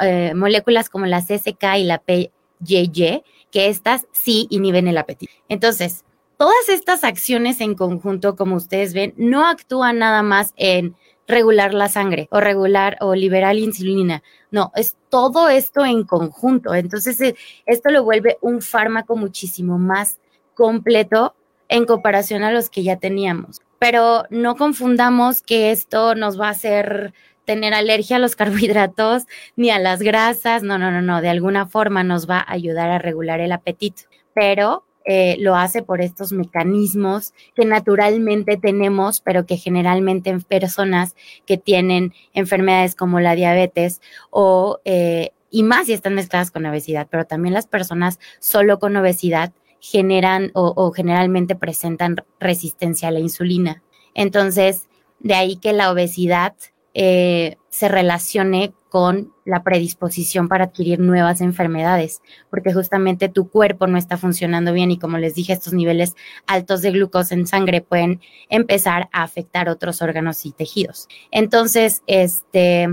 eh, 0.02 0.34
moléculas 0.34 0.88
como 0.88 1.08
la 1.08 1.20
CSK 1.20 1.64
y 1.80 1.84
la 1.84 1.98
PYY, 1.98 3.24
que 3.52 3.68
estas 3.68 4.08
sí 4.14 4.48
inhiben 4.50 4.88
el 4.88 4.98
apetito. 4.98 5.34
Entonces, 5.50 6.06
todas 6.38 6.70
estas 6.70 7.04
acciones 7.04 7.60
en 7.60 7.76
conjunto, 7.76 8.38
como 8.38 8.56
ustedes 8.56 8.94
ven, 8.94 9.14
no 9.18 9.46
actúan 9.46 10.00
nada 10.00 10.24
más 10.24 10.54
en 10.56 10.96
regular 11.28 11.74
la 11.74 11.90
sangre 11.90 12.28
o 12.32 12.40
regular 12.40 12.98
o 13.02 13.16
liberar 13.16 13.58
insulina. 13.58 14.24
No, 14.54 14.72
es 14.76 14.96
todo 15.10 15.50
esto 15.50 15.84
en 15.84 16.04
conjunto. 16.04 16.76
Entonces, 16.76 17.20
eh, 17.22 17.36
esto 17.66 17.90
lo 17.90 18.04
vuelve 18.04 18.38
un 18.40 18.62
fármaco 18.62 19.16
muchísimo 19.16 19.80
más 19.80 20.20
completo 20.54 21.34
en 21.70 21.88
comparación 21.88 22.44
a 22.44 22.52
los 22.52 22.70
que 22.70 22.84
ya 22.84 22.98
teníamos. 22.98 23.62
Pero 23.80 24.26
no 24.30 24.56
confundamos 24.56 25.42
que 25.42 25.72
esto 25.72 26.14
nos 26.14 26.40
va 26.40 26.50
a 26.50 26.52
hacer 26.52 27.16
tener 27.46 27.74
alergia 27.74 28.18
a 28.18 28.20
los 28.20 28.36
carbohidratos 28.38 29.24
ni 29.56 29.72
a 29.72 29.80
las 29.80 30.04
grasas. 30.04 30.62
No, 30.62 30.78
no, 30.78 30.92
no, 30.92 31.02
no. 31.02 31.20
De 31.22 31.30
alguna 31.30 31.66
forma 31.66 32.04
nos 32.04 32.30
va 32.30 32.38
a 32.38 32.54
ayudar 32.54 32.92
a 32.92 33.00
regular 33.00 33.40
el 33.40 33.54
apetito. 33.54 34.04
Pero 34.36 34.86
eh, 35.06 35.36
lo 35.40 35.56
hace 35.56 35.84
por 35.84 36.02
estos 36.02 36.32
mecanismos 36.32 37.34
que 37.56 37.66
naturalmente 37.66 38.58
tenemos, 38.58 39.22
pero 39.22 39.46
que 39.46 39.58
generalmente 39.58 40.30
en 40.30 40.42
personas 40.42 41.16
que 41.46 41.58
tienen 41.58 42.14
enfermedades 42.34 42.96
como 42.96 43.20
la 43.20 43.36
diabetes 43.36 44.02
o, 44.30 44.80
eh, 44.86 45.32
y 45.50 45.64
más 45.64 45.88
si 45.88 45.94
están 45.94 46.16
mezcladas 46.16 46.52
con 46.52 46.66
obesidad, 46.66 47.08
pero 47.10 47.26
también 47.26 47.54
las 47.54 47.68
personas 47.68 48.20
solo 48.40 48.80
con 48.80 48.96
obesidad 48.96 49.54
generan 49.80 50.50
o, 50.54 50.92
generalmente 50.92 51.56
presentan 51.56 52.16
resistencia 52.40 53.10
a 53.10 53.12
la 53.12 53.20
insulina. 53.20 53.84
Entonces, 54.14 54.88
de 55.20 55.34
ahí 55.34 55.58
que 55.58 55.74
la 55.74 55.92
obesidad 55.92 56.56
eh, 56.94 57.58
se 57.70 57.88
relacione 57.88 58.74
con 58.90 59.34
la 59.46 59.64
predisposición 59.64 60.48
para 60.48 60.66
adquirir 60.66 61.00
nuevas 61.00 61.42
enfermedades, 61.42 62.22
porque 62.52 62.72
justamente 62.72 63.30
tu 63.30 63.50
cuerpo 63.50 63.88
no 63.88 63.98
está 63.98 64.18
funcionando 64.18 64.74
bien 64.74 64.92
y 64.92 65.00
como 65.00 65.18
les 65.18 65.34
dije, 65.34 65.54
estos 65.54 65.74
niveles 65.74 66.16
altos 66.46 66.84
de 66.84 66.92
glucosa 66.92 67.34
en 67.34 67.48
sangre 67.48 67.82
pueden 67.82 68.22
empezar 68.50 69.10
a 69.12 69.24
afectar 69.24 69.70
otros 69.70 70.04
órganos 70.04 70.46
y 70.46 70.52
tejidos. 70.52 71.08
Entonces, 71.32 72.04
este, 72.06 72.88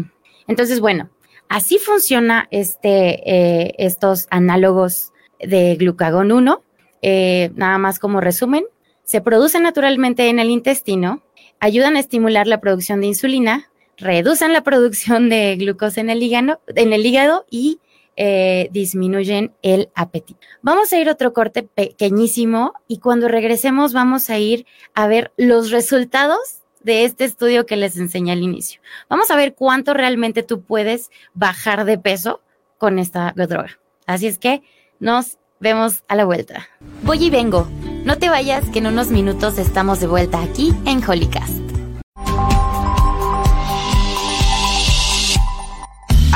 entonces, 0.47 0.81
bueno, 0.81 1.11
así 1.51 1.77
funciona 1.79 2.49
este, 2.51 3.31
eh, 3.31 3.75
estos 3.77 4.27
análogos 4.31 5.13
de 5.39 5.77
glucagón 5.77 6.33
1. 6.33 6.65
Eh, 7.03 7.51
nada 7.55 7.79
más 7.79 7.99
como 7.99 8.21
resumen, 8.21 8.65
se 9.05 9.21
producen 9.21 9.63
naturalmente 9.63 10.29
en 10.29 10.39
el 10.39 10.51
intestino, 10.51 11.23
ayudan 11.59 11.97
a 11.97 12.01
estimular 12.01 12.47
la 12.47 12.61
producción 12.61 13.01
de 13.01 13.09
insulina, 13.09 13.70
reducen 14.01 14.53
la 14.53 14.63
producción 14.63 15.29
de 15.29 15.57
glucosa 15.57 16.01
en 16.01 16.11
el 16.11 16.23
hígado, 16.23 16.61
en 16.75 16.93
el 16.93 17.05
hígado 17.05 17.47
y 17.51 17.79
eh, 18.17 18.69
disminuyen 18.73 19.55
el 19.63 19.91
apetito. 19.95 20.41
Vamos 20.63 20.93
a 20.93 20.99
ir 20.99 21.09
a 21.09 21.13
otro 21.13 21.33
corte 21.33 21.63
pequeñísimo 21.63 22.75
y 22.89 22.99
cuando 22.99 23.29
regresemos 23.29 23.93
vamos 23.93 24.29
a 24.31 24.39
ir 24.39 24.67
a 24.95 25.07
ver 25.07 25.33
los 25.37 25.71
resultados 25.71 26.63
de 26.83 27.05
este 27.05 27.25
estudio 27.25 27.67
que 27.67 27.77
les 27.77 27.97
enseñé 27.97 28.33
al 28.33 28.43
inicio. 28.43 28.81
Vamos 29.09 29.31
a 29.31 29.37
ver 29.37 29.55
cuánto 29.55 29.95
realmente 29.95 30.43
tú 30.43 30.63
puedes 30.63 31.11
bajar 31.35 31.85
de 31.85 31.99
peso 31.99 32.41
con 32.79 32.99
esta 32.99 33.33
droga. 33.35 33.79
Así 34.07 34.27
es 34.27 34.39
que 34.39 34.63
nos 34.99 35.39
vemos 35.61 36.05
a 36.09 36.17
la 36.17 36.25
vuelta. 36.25 36.69
Voy 37.03 37.25
y 37.25 37.31
vengo. 37.31 37.69
No 38.05 38.19
te 38.19 38.29
vayas 38.29 38.69
que 38.71 38.79
en 38.81 38.87
unos 38.87 39.09
minutos 39.09 39.59
estamos 39.59 40.01
de 40.01 40.07
vuelta 40.07 40.43
aquí 40.43 40.73
en 40.87 41.03
Holycast. 41.03 41.61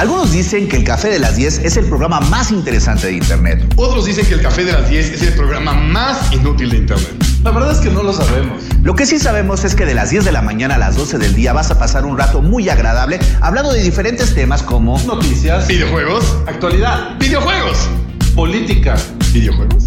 Algunos 0.04 0.32
dicen 0.32 0.68
que 0.68 0.76
el 0.76 0.84
Café 0.84 1.08
de 1.08 1.18
las 1.18 1.34
10 1.36 1.60
es 1.60 1.78
el 1.78 1.86
programa 1.86 2.20
más 2.20 2.50
interesante 2.50 3.06
de 3.06 3.14
Internet. 3.14 3.72
Otros 3.76 4.04
dicen 4.04 4.26
que 4.26 4.34
el 4.34 4.42
Café 4.42 4.62
de 4.62 4.72
las 4.72 4.90
10 4.90 5.12
es 5.12 5.22
el 5.22 5.32
programa 5.32 5.72
más 5.72 6.30
inútil 6.30 6.68
de 6.68 6.76
Internet. 6.76 7.24
La 7.42 7.52
verdad 7.52 7.72
es 7.72 7.78
que 7.78 7.88
no 7.88 8.02
lo 8.02 8.12
sabemos. 8.12 8.62
Lo 8.82 8.94
que 8.94 9.06
sí 9.06 9.18
sabemos 9.18 9.64
es 9.64 9.74
que 9.74 9.86
de 9.86 9.94
las 9.94 10.10
10 10.10 10.26
de 10.26 10.32
la 10.32 10.42
mañana 10.42 10.74
a 10.74 10.78
las 10.78 10.96
12 10.96 11.16
del 11.16 11.34
día 11.34 11.54
vas 11.54 11.70
a 11.70 11.78
pasar 11.78 12.04
un 12.04 12.18
rato 12.18 12.42
muy 12.42 12.68
agradable 12.68 13.18
hablando 13.40 13.72
de 13.72 13.82
diferentes 13.82 14.34
temas 14.34 14.62
como 14.62 15.00
noticias, 15.06 15.66
videojuegos, 15.68 16.36
actualidad, 16.48 17.18
videojuegos, 17.18 17.88
política, 18.34 18.96
videojuegos, 19.32 19.84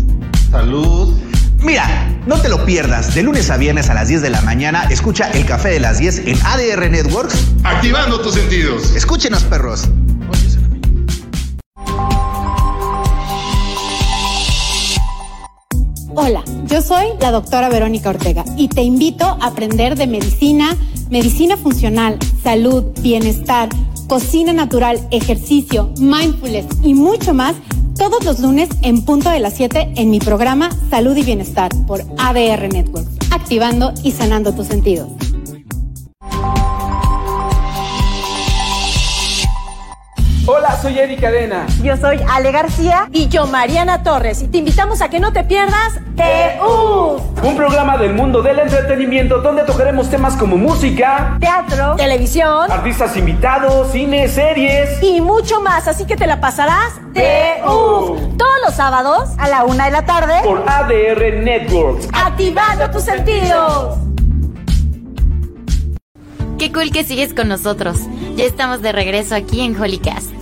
salud 0.50 1.16
Mira, 1.60 2.08
no 2.28 2.40
te 2.40 2.50
lo 2.50 2.66
pierdas. 2.66 3.16
De 3.16 3.24
lunes 3.24 3.50
a 3.50 3.58
viernes 3.58 3.90
a 3.90 3.94
las 3.94 4.08
10 4.08 4.22
de 4.22 4.30
la 4.30 4.42
mañana, 4.42 4.84
escucha 4.90 5.30
el 5.32 5.46
café 5.46 5.70
de 5.70 5.80
las 5.80 5.98
10 5.98 6.20
en 6.20 6.38
ADR 6.46 6.90
Networks. 6.90 7.36
Activando 7.64 8.22
tus 8.22 8.36
sentidos. 8.36 8.96
Escúchenos, 8.96 9.44
perros. 9.44 9.90
Hola, 16.20 16.44
yo 16.66 16.82
soy 16.82 17.08
la 17.22 17.32
doctora 17.32 17.70
Verónica 17.70 18.10
Ortega 18.10 18.44
y 18.58 18.70
te 18.70 18.82
invito 18.82 19.26
a 19.26 19.48
aprender 19.48 19.96
de 19.96 20.08
medicina, 20.08 20.76
medicina 21.10 21.58
funcional, 21.58 22.18
salud, 22.44 22.84
bienestar, 23.02 23.70
cocina 24.08 24.52
natural, 24.52 25.00
ejercicio, 25.12 25.94
mindfulness 26.00 26.66
y 26.84 26.96
mucho 26.96 27.34
más 27.34 27.56
todos 27.98 28.24
los 28.26 28.40
lunes 28.40 28.70
en 28.82 29.04
punto 29.06 29.30
de 29.30 29.40
las 29.40 29.54
7 29.54 29.94
en 29.96 30.10
mi 30.10 30.20
programa 30.20 30.70
Salud 30.90 31.16
y 31.16 31.24
Bienestar 31.24 31.72
por 31.86 32.02
ADR 32.18 32.72
Network, 32.72 33.08
activando 33.32 33.94
y 34.04 34.12
sanando 34.12 34.54
tus 34.54 34.68
sentidos. 34.68 35.10
Soy 40.88 41.00
Eddie 41.00 41.18
Cadena. 41.18 41.66
Yo 41.84 41.98
soy 41.98 42.18
Ale 42.30 42.52
García. 42.52 43.10
Y 43.12 43.28
yo, 43.28 43.46
Mariana 43.46 44.04
Torres. 44.04 44.42
Y 44.42 44.48
te 44.48 44.60
invitamos 44.60 45.02
a 45.02 45.10
que 45.10 45.20
no 45.20 45.34
te 45.34 45.44
pierdas 45.44 45.96
TU. 46.16 47.22
Un 47.44 47.58
programa 47.58 47.98
del 47.98 48.14
mundo 48.14 48.42
del 48.42 48.60
entretenimiento 48.60 49.42
donde 49.42 49.64
tocaremos 49.64 50.10
temas 50.10 50.38
como 50.38 50.56
música, 50.56 51.38
teatro, 51.42 51.98
televisión, 51.98 52.72
artistas 52.72 53.18
invitados, 53.18 53.92
cine, 53.92 54.30
series 54.30 55.04
y 55.04 55.20
mucho 55.20 55.60
más. 55.60 55.90
Así 55.90 56.06
que 56.06 56.16
te 56.16 56.26
la 56.26 56.40
pasarás 56.40 56.94
TU. 57.14 58.38
Todos 58.38 58.58
los 58.66 58.74
sábados 58.74 59.30
a 59.38 59.50
la 59.50 59.66
una 59.66 59.86
de 59.86 59.92
la 59.92 60.06
tarde 60.06 60.36
por 60.46 60.64
ADR 60.66 61.44
Networks. 61.44 62.08
Activando 62.14 62.90
tus 62.92 63.04
sentidos. 63.04 63.98
Qué 66.58 66.72
cool 66.72 66.92
que 66.92 67.04
sigues 67.04 67.34
con 67.34 67.50
nosotros. 67.50 68.00
Ya 68.38 68.46
estamos 68.46 68.82
de 68.82 68.94
regreso 68.94 69.36
aquí 69.36 69.62
en 69.62 69.80
Holycast. 69.80 70.37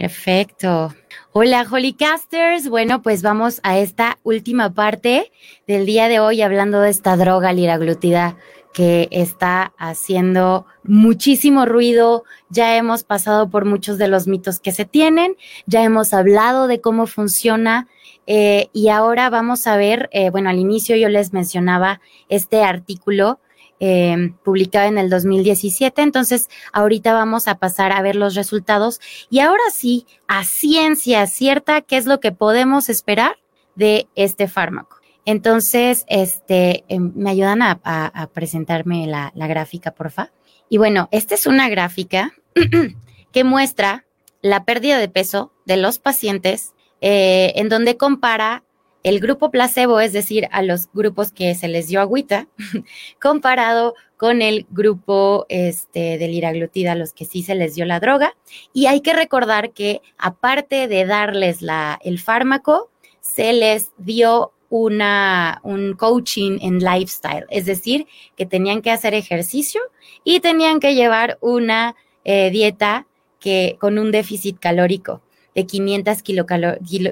Perfecto. 0.00 0.94
Hola, 1.32 1.66
Holycasters. 1.70 2.70
Bueno, 2.70 3.02
pues 3.02 3.20
vamos 3.20 3.60
a 3.62 3.78
esta 3.78 4.18
última 4.22 4.72
parte 4.72 5.30
del 5.66 5.84
día 5.84 6.08
de 6.08 6.20
hoy 6.20 6.40
hablando 6.40 6.80
de 6.80 6.88
esta 6.88 7.18
droga 7.18 7.52
liraglutida 7.52 8.38
que 8.72 9.08
está 9.10 9.74
haciendo 9.76 10.64
muchísimo 10.84 11.66
ruido. 11.66 12.24
Ya 12.48 12.78
hemos 12.78 13.04
pasado 13.04 13.50
por 13.50 13.66
muchos 13.66 13.98
de 13.98 14.08
los 14.08 14.26
mitos 14.26 14.58
que 14.58 14.72
se 14.72 14.86
tienen, 14.86 15.36
ya 15.66 15.84
hemos 15.84 16.14
hablado 16.14 16.66
de 16.66 16.80
cómo 16.80 17.06
funciona 17.06 17.86
eh, 18.26 18.70
y 18.72 18.88
ahora 18.88 19.28
vamos 19.28 19.66
a 19.66 19.76
ver, 19.76 20.08
eh, 20.12 20.30
bueno, 20.30 20.48
al 20.48 20.58
inicio 20.58 20.96
yo 20.96 21.10
les 21.10 21.34
mencionaba 21.34 22.00
este 22.30 22.62
artículo 22.62 23.38
eh, 23.80 24.34
publicado 24.44 24.88
en 24.88 24.98
el 24.98 25.10
2017. 25.10 26.02
Entonces, 26.02 26.48
ahorita 26.72 27.14
vamos 27.14 27.48
a 27.48 27.56
pasar 27.56 27.92
a 27.92 28.02
ver 28.02 28.14
los 28.14 28.34
resultados 28.34 29.00
y 29.30 29.40
ahora 29.40 29.62
sí, 29.72 30.06
a 30.28 30.44
ciencia 30.44 31.26
cierta, 31.26 31.80
qué 31.80 31.96
es 31.96 32.06
lo 32.06 32.20
que 32.20 32.30
podemos 32.30 32.88
esperar 32.88 33.36
de 33.74 34.06
este 34.14 34.48
fármaco. 34.48 34.98
Entonces, 35.24 36.04
este, 36.08 36.84
em, 36.88 37.12
me 37.14 37.30
ayudan 37.30 37.62
a, 37.62 38.30
presentarme 38.34 39.06
la, 39.06 39.32
gráfica, 39.34 39.92
porfa. 39.92 40.30
Y 40.68 40.78
bueno, 40.78 41.08
esta 41.10 41.34
es 41.34 41.46
una 41.46 41.68
gráfica 41.68 42.32
que 43.32 43.44
muestra 43.44 44.04
la 44.42 44.64
pérdida 44.64 44.98
de 44.98 45.08
peso 45.08 45.52
de 45.66 45.76
los 45.76 45.98
pacientes 45.98 46.74
eh, 47.00 47.52
en 47.56 47.68
donde 47.68 47.96
compara 47.96 48.64
el 49.02 49.20
grupo 49.20 49.50
placebo, 49.50 50.00
es 50.00 50.12
decir, 50.12 50.48
a 50.52 50.62
los 50.62 50.90
grupos 50.92 51.32
que 51.32 51.54
se 51.54 51.68
les 51.68 51.88
dio 51.88 52.00
agüita, 52.00 52.48
comparado 53.20 53.94
con 54.16 54.42
el 54.42 54.66
grupo 54.70 55.46
este, 55.48 56.18
de 56.18 56.28
liraglutida, 56.28 56.92
a 56.92 56.96
los 56.96 57.12
que 57.12 57.24
sí 57.24 57.42
se 57.42 57.54
les 57.54 57.74
dio 57.74 57.86
la 57.86 58.00
droga. 58.00 58.36
Y 58.72 58.86
hay 58.86 59.00
que 59.00 59.14
recordar 59.14 59.72
que 59.72 60.02
aparte 60.18 60.88
de 60.88 61.06
darles 61.06 61.60
el 62.02 62.18
fármaco, 62.18 62.90
se 63.20 63.52
les 63.52 63.92
dio 63.96 64.52
una, 64.68 65.60
un 65.64 65.94
coaching 65.94 66.58
en 66.62 66.78
lifestyle, 66.78 67.46
es 67.50 67.66
decir, 67.66 68.06
que 68.36 68.46
tenían 68.46 68.82
que 68.82 68.90
hacer 68.90 69.14
ejercicio 69.14 69.80
y 70.22 70.40
tenían 70.40 70.78
que 70.80 70.94
llevar 70.94 71.38
una 71.40 71.96
eh, 72.24 72.50
dieta 72.50 73.06
que, 73.40 73.76
con 73.80 73.98
un 73.98 74.12
déficit 74.12 74.58
calórico. 74.58 75.22
De 75.54 75.66
500 75.66 76.22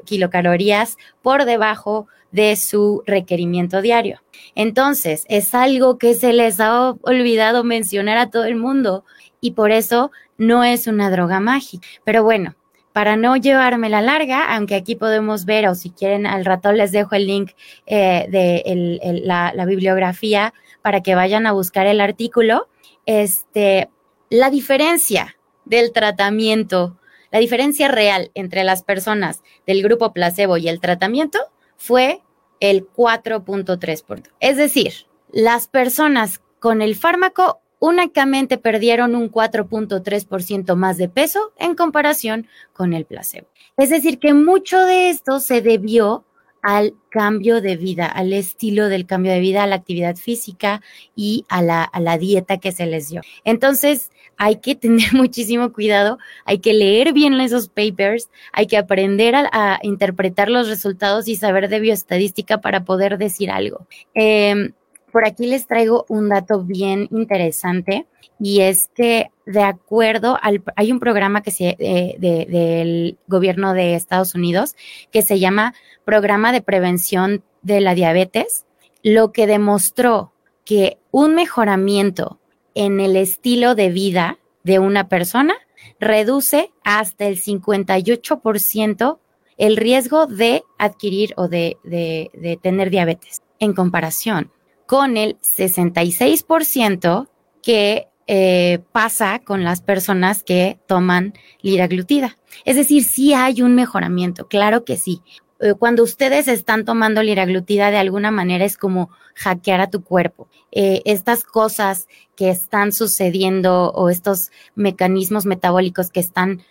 kilocalorías 0.04 0.96
por 1.22 1.44
debajo 1.44 2.06
de 2.30 2.56
su 2.56 3.02
requerimiento 3.06 3.80
diario. 3.82 4.20
Entonces, 4.54 5.24
es 5.28 5.54
algo 5.54 5.98
que 5.98 6.14
se 6.14 6.32
les 6.32 6.60
ha 6.60 6.90
olvidado 7.02 7.64
mencionar 7.64 8.18
a 8.18 8.30
todo 8.30 8.44
el 8.44 8.56
mundo 8.56 9.04
y 9.40 9.52
por 9.52 9.70
eso 9.70 10.10
no 10.36 10.64
es 10.64 10.86
una 10.86 11.10
droga 11.10 11.40
mágica. 11.40 11.86
Pero 12.04 12.22
bueno, 12.22 12.54
para 12.92 13.16
no 13.16 13.36
llevarme 13.36 13.88
la 13.88 14.02
larga, 14.02 14.54
aunque 14.54 14.74
aquí 14.74 14.96
podemos 14.96 15.44
ver, 15.44 15.68
o 15.68 15.74
si 15.74 15.90
quieren 15.90 16.26
al 16.26 16.44
rato 16.44 16.72
les 16.72 16.92
dejo 16.92 17.14
el 17.14 17.26
link 17.26 17.52
eh, 17.86 18.26
de 18.28 19.22
la, 19.24 19.52
la, 19.54 19.64
bibliografía 19.66 20.52
para 20.82 21.02
que 21.02 21.14
vayan 21.14 21.46
a 21.46 21.52
buscar 21.52 21.86
el 21.86 22.00
artículo, 22.00 22.68
este, 23.06 23.88
la 24.30 24.50
diferencia 24.50 25.36
del 25.64 25.92
tratamiento, 25.92 26.98
la 27.30 27.38
diferencia 27.38 27.88
real 27.88 28.30
entre 28.34 28.64
las 28.64 28.82
personas 28.82 29.42
del 29.66 29.82
grupo 29.82 30.12
placebo 30.12 30.56
y 30.56 30.68
el 30.68 30.80
tratamiento 30.80 31.38
fue 31.76 32.22
el 32.60 32.88
4.3%. 32.88 34.30
Es 34.40 34.56
decir, 34.56 34.92
las 35.30 35.68
personas 35.68 36.40
con 36.58 36.82
el 36.82 36.96
fármaco 36.96 37.60
únicamente 37.78 38.58
perdieron 38.58 39.14
un 39.14 39.30
4.3% 39.30 40.74
más 40.74 40.96
de 40.96 41.08
peso 41.08 41.52
en 41.58 41.74
comparación 41.74 42.48
con 42.72 42.92
el 42.92 43.04
placebo. 43.04 43.48
Es 43.76 43.90
decir, 43.90 44.18
que 44.18 44.34
mucho 44.34 44.84
de 44.84 45.10
esto 45.10 45.38
se 45.38 45.62
debió 45.62 46.24
al 46.60 46.94
cambio 47.08 47.60
de 47.60 47.76
vida, 47.76 48.06
al 48.06 48.32
estilo 48.32 48.88
del 48.88 49.06
cambio 49.06 49.32
de 49.32 49.38
vida, 49.38 49.62
a 49.62 49.66
la 49.68 49.76
actividad 49.76 50.16
física 50.16 50.82
y 51.14 51.44
a 51.48 51.62
la, 51.62 51.84
a 51.84 52.00
la 52.00 52.18
dieta 52.18 52.58
que 52.58 52.72
se 52.72 52.86
les 52.86 53.08
dio. 53.08 53.20
Entonces, 53.44 54.10
hay 54.38 54.56
que 54.56 54.74
tener 54.74 55.12
muchísimo 55.14 55.72
cuidado, 55.72 56.18
hay 56.44 56.60
que 56.60 56.72
leer 56.72 57.12
bien 57.12 57.38
esos 57.40 57.68
papers, 57.68 58.30
hay 58.52 58.66
que 58.66 58.78
aprender 58.78 59.34
a, 59.36 59.78
interpretar 59.82 60.48
los 60.48 60.68
resultados 60.68 61.28
y 61.28 61.36
saber 61.36 61.68
de 61.68 61.80
bioestadística 61.80 62.60
para 62.60 62.84
poder 62.84 63.18
decir 63.18 63.50
algo. 63.50 63.86
Em, 64.14 64.72
por 65.12 65.24
aquí 65.24 65.46
les 65.46 65.66
traigo 65.66 66.04
un 66.08 66.28
dato 66.28 66.62
bien 66.62 67.08
interesante 67.10 68.06
y 68.38 68.60
es 68.60 68.88
que 68.94 69.30
de 69.46 69.62
acuerdo 69.62 70.38
al, 70.42 70.62
hay 70.76 70.92
un 70.92 71.00
programa 71.00 71.42
que 71.42 71.50
se, 71.50 71.76
eh, 71.78 72.16
del 72.18 73.18
gobierno 73.26 73.72
de 73.72 73.94
Estados 73.94 74.34
Unidos 74.34 74.76
que 75.10 75.22
se 75.22 75.38
llama 75.38 75.74
Programa 76.04 76.52
de 76.52 76.60
Prevención 76.60 77.42
de 77.62 77.80
la 77.80 77.94
Diabetes, 77.94 78.66
lo 79.02 79.32
que 79.32 79.46
demostró 79.46 80.32
que 80.64 80.98
un 81.10 81.34
mejoramiento 81.34 82.38
en 82.74 83.00
el 83.00 83.16
estilo 83.16 83.74
de 83.74 83.90
vida 83.90 84.38
de 84.64 84.78
una 84.78 85.08
persona 85.08 85.54
reduce 86.00 86.70
hasta 86.84 87.26
el 87.26 87.40
58% 87.40 89.18
el 89.56 89.76
riesgo 89.76 90.26
de 90.26 90.62
adquirir 90.78 91.34
o 91.36 91.48
de, 91.48 91.76
de 91.84 92.58
tener 92.62 92.90
diabetes 92.90 93.42
en 93.58 93.72
comparación 93.72 94.52
con 94.86 95.16
el 95.16 95.38
66% 95.40 97.28
que 97.62 98.08
eh, 98.30 98.80
pasa 98.92 99.38
con 99.38 99.64
las 99.64 99.80
personas 99.80 100.42
que 100.42 100.78
toman 100.86 101.32
liraglutida. 101.62 102.36
Es 102.66 102.76
decir, 102.76 103.02
sí 103.04 103.32
hay 103.32 103.62
un 103.62 103.74
mejoramiento, 103.74 104.48
claro 104.48 104.84
que 104.84 104.98
sí. 104.98 105.22
Eh, 105.60 105.74
cuando 105.74 106.02
ustedes 106.02 106.48
están 106.48 106.84
tomando 106.84 107.22
liraglutida 107.22 107.90
de 107.90 107.98
alguna 107.98 108.30
manera 108.30 108.64
es 108.64 108.76
como 108.76 109.10
hackear 109.34 109.80
a 109.80 109.90
tu 109.90 110.02
cuerpo. 110.02 110.48
Eh, 110.72 111.02
estas 111.04 111.44
cosas 111.44 112.08
que 112.36 112.50
están 112.50 112.92
sucediendo 112.92 113.90
o 113.90 114.10
estos 114.10 114.50
mecanismos 114.74 115.46
metabólicos 115.46 116.10
que 116.10 116.20
están 116.20 116.62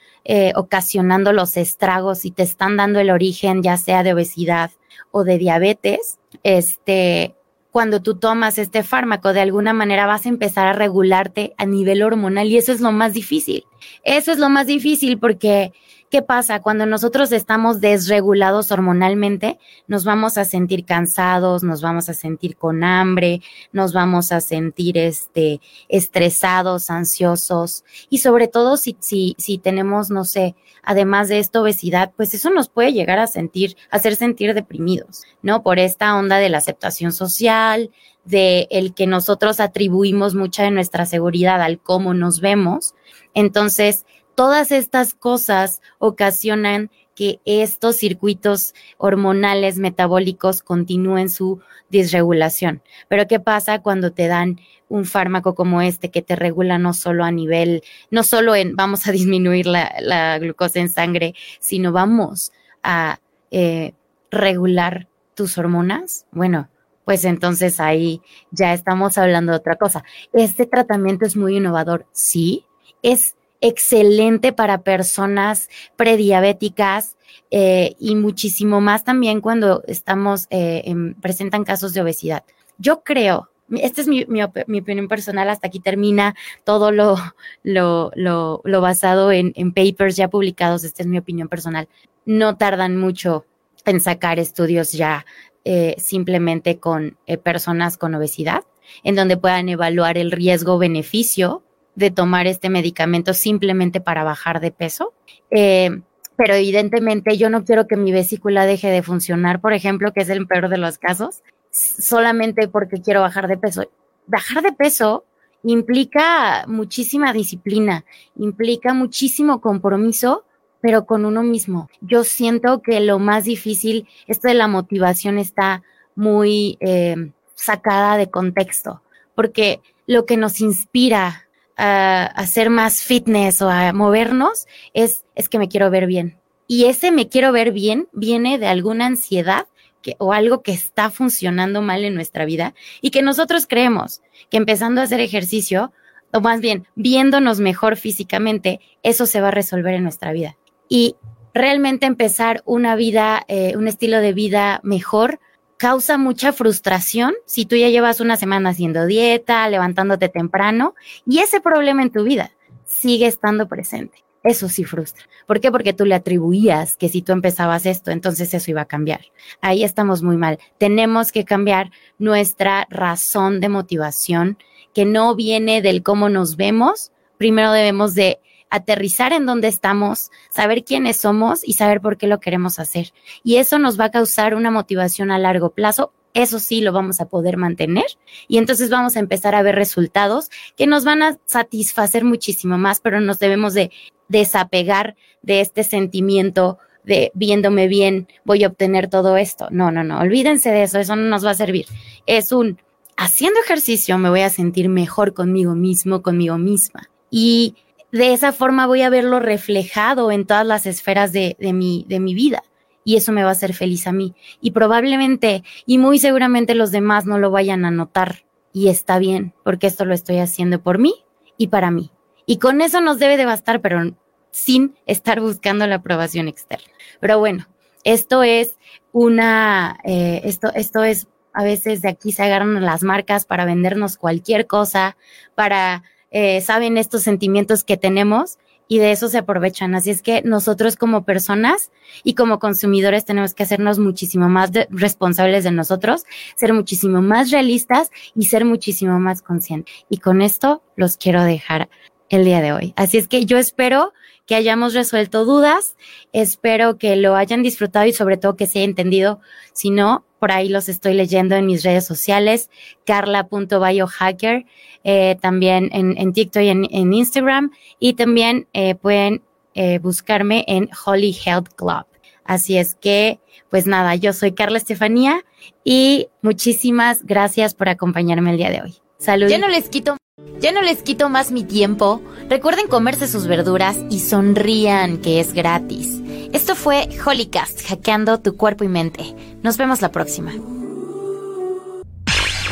ocasionando 0.56 1.32
los 1.32 1.56
estragos 1.56 2.26
y 2.26 2.32
te 2.32 2.44
están 2.44 2.76
dando 2.76 3.00
el 3.00 3.12
origen 3.12 3.64
ya 3.64 3.78
sea 3.78 4.04
de 4.04 4.12
obesidad 4.12 4.72
o 5.12 5.24
de 5.24 5.38
diabetes, 5.38 6.20
este, 6.44 7.34
cuando 7.78 8.02
tú 8.02 8.16
tomas 8.16 8.58
este 8.58 8.82
fármaco, 8.82 9.34
de 9.34 9.42
alguna 9.42 9.72
manera 9.72 10.08
vas 10.08 10.26
a 10.26 10.30
empezar 10.30 10.66
a 10.66 10.74
regularte 10.74 11.54
a 11.58 11.66
nivel 11.68 12.02
hormonal 12.02 12.48
y 12.48 12.58
eso 12.58 12.72
es 12.72 12.82
lo 12.82 12.92
más 12.92 13.14
difícil. 13.14 13.66
Eso 14.04 14.32
es 14.32 14.40
lo 14.40 14.50
más 14.50 14.66
difícil 14.66 15.20
porque 15.20 15.74
¿Qué 16.10 16.22
pasa? 16.22 16.62
Cuando 16.62 16.86
nosotros 16.86 17.34
estamos 17.34 17.82
desregulados 17.82 18.72
hormonalmente, 18.72 19.60
nos 19.88 20.06
vamos 20.06 20.38
a 20.38 20.46
sentir 20.46 20.86
cansados, 20.86 21.64
nos 21.64 21.82
vamos 21.82 22.08
a 22.08 22.14
sentir 22.14 22.56
con 22.56 22.86
hambre, 22.86 23.42
nos 23.74 23.92
vamos 23.92 24.32
a 24.32 24.40
sentir 24.40 24.98
este, 24.98 25.60
estresados, 25.90 26.90
ansiosos 26.90 27.84
y 28.10 28.20
sobre 28.20 28.48
todo 28.48 28.78
si, 28.78 28.96
si, 29.02 29.36
si 29.38 29.58
tenemos, 29.58 30.10
no 30.10 30.24
sé, 30.24 30.56
además 30.82 31.28
de 31.28 31.40
esto, 31.40 31.64
obesidad, 31.64 32.14
pues 32.16 32.34
eso 32.34 32.52
nos 32.52 32.70
puede 32.70 32.94
llegar 32.94 33.20
a 33.20 33.28
sentir, 33.28 33.76
hacer 33.92 34.16
sentir 34.16 34.54
deprimidos, 34.54 35.24
¿no? 35.42 35.62
Por 35.62 35.78
esta 35.78 36.16
onda 36.16 36.38
de 36.38 36.48
la 36.48 36.60
aceptación 36.60 37.12
social, 37.12 37.92
de 38.24 38.68
el 38.72 38.94
que 38.94 39.08
nosotros 39.08 39.60
atribuimos 39.60 40.36
mucha 40.36 40.64
de 40.64 40.72
nuestra 40.72 41.06
seguridad 41.06 41.62
al 41.62 41.80
cómo 41.80 42.14
nos 42.14 42.40
vemos. 42.42 42.94
Entonces, 43.34 44.06
todas 44.38 44.72
estas 44.72 45.16
cosas 45.16 45.82
ocasionan 45.98 46.92
que 47.16 47.40
estos 47.46 47.96
circuitos 47.96 48.76
hormonales 49.00 49.80
metabólicos 49.80 50.62
continúen 50.62 51.32
su 51.32 51.60
disregulación. 51.90 52.84
Pero 53.08 53.28
¿qué 53.28 53.40
pasa 53.40 53.82
cuando 53.82 54.12
te 54.12 54.28
dan 54.28 54.60
un 54.90 55.06
fármaco 55.06 55.56
como 55.56 55.82
este 55.82 56.12
que 56.12 56.22
te 56.22 56.36
regula 56.36 56.78
no 56.78 56.94
solo 56.94 57.24
a 57.24 57.32
nivel, 57.32 57.82
no 58.12 58.22
solo 58.22 58.54
en 58.54 58.76
vamos 58.76 59.08
a 59.08 59.12
disminuir 59.12 59.66
la, 59.66 60.38
glucosa 60.38 60.82
en 60.82 60.90
sangre, 60.90 61.34
sino 61.60 61.92
vamos 61.92 62.52
a 62.84 63.20
eh, 63.50 63.96
regular 64.30 65.08
tus 65.34 65.58
hormonas? 65.58 66.28
Bueno, 66.32 66.70
pues 67.06 67.26
entonces 67.26 67.80
ahí 67.80 68.22
ya 68.52 68.72
estamos 68.76 69.18
hablando 69.18 69.52
de 69.52 69.58
otra 69.58 69.78
cosa. 69.78 70.04
Este 70.32 70.68
tratamiento 70.68 71.26
es 71.26 71.36
muy 71.36 71.58
innovador, 71.58 72.06
sí, 72.12 72.68
es 73.02 73.37
excelente 73.62 74.54
para 74.54 74.84
personas 74.84 75.70
prediabéticas 75.96 77.18
eh, 77.50 77.96
y 78.00 78.16
muchísimo 78.16 78.82
más 78.82 79.04
también 79.04 79.42
cuando 79.42 79.84
estamos, 79.88 80.48
eh, 80.50 80.94
presentan 81.22 81.64
casos 81.64 81.94
de 81.94 82.02
obesidad. 82.02 82.44
Yo 82.78 83.04
creo, 83.04 83.50
esta 83.70 84.02
es 84.02 84.08
mi, 84.08 84.24
opinión 84.44 85.08
personal, 85.08 85.50
hasta 85.50 85.68
aquí 85.68 85.80
termina 85.80 86.36
todo 86.64 86.92
lo, 86.92 87.16
lo, 87.64 88.12
lo, 88.16 88.82
basado 88.82 89.32
en, 89.32 89.54
papers 89.74 90.16
ya 90.16 90.30
publicados, 90.30 90.84
esta 90.84 91.04
es 91.04 91.08
mi 91.08 91.18
opinión 91.18 91.48
personal. 91.48 91.88
No 92.26 92.58
tardan 92.58 92.98
mucho 92.98 93.46
en 93.86 94.02
sacar 94.02 94.40
estudios 94.40 94.92
ya 94.92 95.26
eh, 95.64 95.96
simplemente 95.98 96.78
con 96.80 97.18
personas 97.44 97.98
con 97.98 98.16
obesidad, 98.16 98.64
en 99.04 99.16
donde 99.16 99.38
puedan 99.38 99.70
evaluar 99.70 100.18
el 100.18 100.32
riesgo-beneficio 100.32 101.64
de 101.98 102.12
tomar 102.12 102.46
este 102.46 102.70
medicamento 102.70 103.34
simplemente 103.34 104.00
para 104.00 104.24
bajar 104.24 104.60
de 104.60 104.72
peso. 104.72 105.14
Eh, 105.50 105.90
pero 106.36 106.54
evidentemente 106.54 107.38
yo 107.38 107.50
no 107.50 107.66
quiero 107.66 107.88
que 107.88 107.98
mi 107.98 108.12
vesícula 108.12 108.68
deje 108.68 108.90
de 108.92 109.02
funcionar, 109.02 109.60
por 109.60 109.74
ejemplo, 109.74 110.14
que 110.14 110.22
es 110.22 110.30
el 110.30 110.46
peor 110.46 110.70
de 110.70 110.78
los 110.78 111.00
casos, 111.00 111.42
solamente 111.72 112.68
porque 112.68 113.02
quiero 113.02 113.22
bajar 113.22 113.48
de 113.48 113.58
peso. 113.58 113.90
Bajar 114.28 114.62
de 114.62 114.74
peso 114.74 115.26
implica 115.64 116.66
muchísima 116.68 117.34
disciplina, 117.34 118.06
implica 118.36 118.94
muchísimo 118.94 119.60
compromiso, 119.60 120.46
pero 120.80 121.08
con 121.08 121.26
uno 121.26 121.42
mismo. 121.42 121.90
Yo 122.02 122.24
siento 122.24 122.84
que 122.84 123.00
lo 123.00 123.18
más 123.18 123.46
difícil, 123.46 124.08
esto 124.28 124.50
de 124.50 124.54
la 124.54 124.68
motivación 124.68 125.40
está 125.40 125.82
muy 126.14 126.78
eh, 126.80 127.32
sacada 127.56 128.18
de 128.18 128.30
contexto, 128.30 129.02
porque 129.34 129.82
lo 130.06 130.28
que 130.28 130.38
nos 130.38 130.62
inspira 130.62 131.47
a 131.78 132.26
hacer 132.26 132.70
más 132.70 133.04
fitness 133.04 133.62
o 133.62 133.70
a 133.70 133.94
movernos 133.94 134.68
es, 134.94 135.26
es 135.36 135.48
que 135.48 135.60
me 135.60 135.70
quiero 135.70 135.90
ver 135.90 136.08
bien. 136.08 136.38
Y 136.68 136.86
ese 136.86 137.12
me 137.12 137.30
quiero 137.30 137.52
ver 137.52 137.72
bien 137.72 138.10
viene 138.12 138.58
de 138.58 138.68
alguna 138.68 139.06
ansiedad 139.06 139.68
que, 140.02 140.16
o 140.20 140.34
algo 140.34 140.64
que 140.64 140.74
está 140.74 141.10
funcionando 141.10 141.82
mal 141.82 142.04
en 142.04 142.16
nuestra 142.16 142.46
vida 142.46 142.74
y 143.02 143.12
que 143.12 143.22
nosotros 143.22 143.68
creemos 143.68 144.22
que 144.50 144.58
empezando 144.58 145.02
a 145.02 145.06
hacer 145.06 145.22
ejercicio, 145.22 145.94
o 146.34 146.42
más 146.42 146.60
bien 146.60 146.88
viéndonos 146.96 147.60
mejor 147.60 147.96
físicamente, 147.96 148.82
eso 149.04 149.26
se 149.26 149.40
va 149.40 149.50
a 149.50 149.52
resolver 149.52 149.94
en 149.94 150.04
nuestra 150.04 150.34
vida. 150.34 150.58
Y 150.90 151.16
realmente 151.54 152.06
empezar 152.06 152.62
una 152.66 152.96
vida, 152.96 153.44
eh, 153.48 153.76
un 153.78 153.88
estilo 153.88 154.20
de 154.20 154.34
vida 154.34 154.80
mejor, 154.84 155.40
causa 155.78 156.18
mucha 156.18 156.54
frustración 156.54 157.34
si 157.46 157.66
tú 157.66 157.76
ya 157.76 157.90
llevas 157.90 158.20
una 158.20 158.36
semana 158.36 158.72
haciendo 158.72 159.06
dieta, 159.06 159.70
levantándote 159.70 160.30
temprano 160.30 160.96
y 161.26 161.40
ese 161.40 161.62
problema 161.62 162.02
en 162.02 162.12
tu 162.12 162.24
vida 162.24 162.52
sigue 162.86 163.28
estando 163.28 163.68
presente. 163.68 164.24
Eso 164.44 164.70
sí 164.70 164.86
frustra. 164.86 165.26
¿Por 165.46 165.60
qué? 165.60 165.72
Porque 165.72 165.94
tú 165.94 166.06
le 166.06 166.16
atribuías 166.16 166.96
que 166.96 167.10
si 167.10 167.22
tú 167.22 167.34
empezabas 167.34 167.86
esto, 167.86 168.12
entonces 168.12 168.54
eso 168.54 168.72
iba 168.72 168.82
a 168.82 168.86
cambiar. 168.86 169.22
Ahí 169.62 169.84
estamos 169.84 170.24
muy 170.24 170.38
mal. 170.38 170.60
Tenemos 170.78 171.32
que 171.32 171.44
cambiar 171.44 171.92
nuestra 172.18 172.88
razón 172.90 173.60
de 173.60 173.68
motivación, 173.68 174.58
que 174.94 175.06
no 175.06 175.36
viene 175.36 175.82
del 175.82 176.02
cómo 176.02 176.30
nos 176.30 176.56
vemos. 176.56 177.12
Primero 177.38 177.72
debemos 177.72 178.16
de 178.16 178.40
aterrizar 178.70 179.34
en 179.34 179.46
dónde 179.46 179.68
estamos, 179.68 180.32
saber 180.50 180.84
quiénes 180.84 181.18
somos 181.18 181.62
y 181.64 181.74
saber 181.74 182.02
por 182.02 182.18
qué 182.18 182.28
lo 182.28 182.40
queremos 182.40 182.80
hacer. 182.80 183.14
Y 183.44 183.58
eso 183.58 183.80
nos 183.80 184.00
va 184.00 184.06
a 184.06 184.12
causar 184.12 184.56
una 184.56 184.72
motivación 184.72 185.32
a 185.32 185.40
largo 185.40 185.72
plazo. 185.72 186.14
Eso 186.34 186.60
sí 186.60 186.82
lo 186.82 186.92
vamos 186.92 187.20
a 187.20 187.30
poder 187.30 187.58
mantener 187.58 188.06
y 188.48 188.60
entonces 188.60 188.92
vamos 188.92 189.16
a 189.16 189.20
empezar 189.20 189.56
a 189.56 189.64
ver 189.64 189.76
resultados 189.76 190.50
que 190.76 190.86
nos 190.86 191.04
van 191.04 191.24
a 191.24 191.40
satisfacer 191.46 192.26
muchísimo 192.26 192.78
más, 192.78 193.00
pero 193.00 193.20
nos 193.20 193.40
debemos 193.40 193.74
de 193.74 193.92
desapegar 194.28 195.16
de 195.42 195.62
este 195.62 195.84
sentimiento 195.84 196.78
de 197.04 197.32
viéndome 197.34 197.88
bien 197.88 198.28
voy 198.44 198.66
a 198.66 198.68
obtener 198.68 199.10
todo 199.10 199.38
esto. 199.38 199.68
No, 199.72 199.90
no, 199.90 200.04
no, 200.04 200.20
olvídense 200.20 200.70
de 200.70 200.84
eso, 200.84 201.00
eso 201.00 201.16
no 201.16 201.24
nos 201.24 201.44
va 201.44 201.52
a 201.52 201.56
servir. 201.56 201.88
Es 202.28 202.52
un 202.52 202.78
haciendo 203.16 203.60
ejercicio 203.60 204.18
me 204.20 204.30
voy 204.30 204.42
a 204.42 204.50
sentir 204.50 204.90
mejor 204.90 205.34
conmigo 205.34 205.74
mismo, 205.74 206.22
conmigo 206.22 206.58
misma. 206.58 207.10
Y 207.32 207.76
de 208.12 208.34
esa 208.34 208.52
forma 208.54 208.88
voy 208.88 209.02
a 209.02 209.10
verlo 209.10 209.40
reflejado 209.40 210.32
en 210.32 210.46
todas 210.46 210.66
las 210.66 210.86
esferas 210.86 211.32
de, 211.32 211.56
de, 211.60 211.74
mi, 211.74 212.06
de 212.08 212.20
mi 212.20 212.34
vida. 212.34 212.64
Y 213.04 213.16
eso 213.16 213.32
me 213.32 213.44
va 213.44 213.50
a 213.50 213.54
hacer 213.54 213.74
feliz 213.74 214.06
a 214.08 214.12
mí. 214.12 214.36
Y 214.60 214.72
probablemente, 214.72 215.64
y 215.86 215.98
muy 215.98 216.20
seguramente 216.20 216.76
los 216.76 216.92
demás 216.92 217.26
no 217.26 217.38
lo 217.40 217.52
vayan 217.52 217.86
a 217.86 217.92
notar. 217.92 218.44
Y 218.74 218.90
está 218.90 219.18
bien, 219.18 219.54
porque 219.64 219.88
esto 219.88 220.06
lo 220.06 220.14
estoy 220.14 220.40
haciendo 220.40 220.82
por 220.82 221.00
mí 221.00 221.14
y 221.58 221.68
para 221.68 221.90
mí. 221.90 222.12
Y 222.46 222.58
con 222.60 222.82
eso 222.82 223.02
nos 223.02 223.18
debe 223.20 223.38
de 223.38 223.46
bastar, 223.46 223.82
pero 223.82 224.14
sin 224.52 224.96
estar 225.06 225.40
buscando 225.40 225.88
la 225.88 225.96
aprobación 225.96 226.48
externa. 226.48 226.86
Pero 227.20 227.40
bueno, 227.40 227.68
esto 228.04 228.44
es 228.44 228.78
una, 229.12 229.98
eh, 230.04 230.42
esto, 230.44 230.72
esto 230.74 231.04
es, 231.04 231.28
a 231.54 231.64
veces 231.64 232.02
de 232.02 232.10
aquí 232.10 232.32
se 232.32 232.44
agarran 232.44 232.82
las 232.84 233.04
marcas 233.04 233.46
para 233.46 233.66
vendernos 233.66 234.18
cualquier 234.18 234.68
cosa, 234.68 235.18
para, 235.56 236.04
eh, 236.32 236.62
saben, 236.62 236.98
estos 236.98 237.24
sentimientos 237.24 237.84
que 237.84 237.98
tenemos 237.98 238.58
y 238.88 239.00
de 239.00 239.12
eso 239.12 239.28
se 239.28 239.38
aprovechan. 239.38 239.96
Así 239.96 240.12
es 240.12 240.22
que 240.22 240.42
nosotros 240.44 240.96
como 240.96 241.26
personas 241.26 241.92
y 242.24 242.36
como 242.36 242.60
consumidores 242.60 243.26
tenemos 243.26 243.54
que 243.54 243.64
hacernos 243.64 244.00
muchísimo 244.00 244.50
más 244.50 244.72
responsables 244.90 245.64
de 245.64 245.72
nosotros, 245.72 246.24
ser 246.56 246.74
muchísimo 246.74 247.22
más 247.22 247.52
realistas 247.52 248.12
y 248.36 248.46
ser 248.46 248.66
muchísimo 248.66 249.20
más 249.20 249.42
conscientes. 249.42 249.94
Y 250.10 250.18
con 250.20 250.42
esto 250.42 250.82
los 250.96 251.18
quiero 251.18 251.44
dejar 251.44 251.90
el 252.30 252.46
día 252.46 252.62
de 252.62 252.74
hoy. 252.74 252.94
Así 252.96 253.18
es 253.18 253.28
que 253.28 253.46
yo 253.46 253.58
espero 253.58 254.14
que 254.48 254.56
hayamos 254.56 254.96
resuelto 254.96 255.46
dudas. 255.46 255.96
Espero 256.34 256.98
que 256.98 257.16
lo 257.16 257.36
hayan 257.36 257.62
disfrutado 257.62 258.08
y 258.08 258.14
sobre 258.14 258.38
todo 258.38 258.56
que 258.56 258.66
se 258.66 258.80
haya 258.80 258.86
entendido. 258.86 259.40
Si 259.74 259.92
no, 259.92 260.26
por 260.40 260.52
ahí 260.52 260.70
los 260.70 260.90
estoy 260.90 261.14
leyendo 261.14 261.56
en 261.56 261.68
mis 261.68 261.84
redes 261.84 262.06
sociales, 262.06 262.70
carla.biohacker, 263.06 264.66
eh, 265.04 265.38
también 265.42 265.90
en, 265.92 266.34
TikTok 266.34 266.64
y 266.64 266.70
en, 266.70 266.88
en, 266.90 267.14
Instagram. 267.14 267.72
Y 268.00 268.14
también 268.14 268.68
eh, 268.74 268.96
pueden 268.96 269.44
eh, 269.76 270.00
buscarme 270.00 270.64
en 270.68 270.90
Holy 271.06 271.38
Health 271.46 271.74
Club. 271.76 272.06
Así 272.46 272.78
es 272.78 272.96
que, 272.96 273.40
pues 273.70 273.86
nada, 273.86 274.16
yo 274.16 274.32
soy 274.32 274.54
Carla 274.54 274.78
Estefanía 274.78 275.44
y 275.84 276.30
muchísimas 276.42 277.24
gracias 277.26 277.74
por 277.74 277.90
acompañarme 277.90 278.52
el 278.52 278.58
día 278.58 278.70
de 278.70 278.82
hoy. 278.82 279.07
Saludos. 279.20 279.52
Ya 279.52 279.58
no 279.58 279.68
les 279.68 279.90
quito 279.90 280.18
ya 280.60 280.72
no 280.72 280.82
les 280.82 281.04
quito 281.04 281.30
más 281.30 281.52
mi 281.52 281.64
tiempo. 281.64 282.22
Recuerden 282.50 282.88
comerse 282.88 283.28
sus 283.28 283.48
verduras 283.48 283.98
y 284.10 284.20
sonrían 284.20 285.18
que 285.18 285.40
es 285.40 285.54
gratis. 285.54 286.22
Esto 286.54 286.76
fue 286.76 287.10
Holycast, 287.26 287.88
hackeando 287.88 288.40
tu 288.40 288.56
cuerpo 288.56 288.84
y 288.84 288.88
mente. 288.88 289.36
Nos 289.62 289.78
vemos 289.78 290.02
la 290.02 290.12
próxima. 290.12 290.54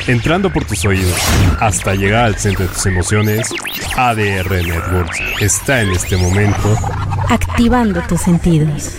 Entrando 0.08 0.54
por 0.54 0.66
tus 0.66 0.86
oídos 0.86 1.20
hasta 1.60 1.96
llegar 1.96 2.26
al 2.26 2.36
centro 2.36 2.66
de 2.66 2.74
tus 2.74 2.86
emociones, 2.86 3.50
ADR 3.98 4.64
Networks 4.64 5.20
está 5.42 5.82
en 5.82 5.90
este 5.92 6.16
momento 6.16 6.78
activando 7.30 8.02
tus 8.04 8.22
sentidos. 8.22 8.94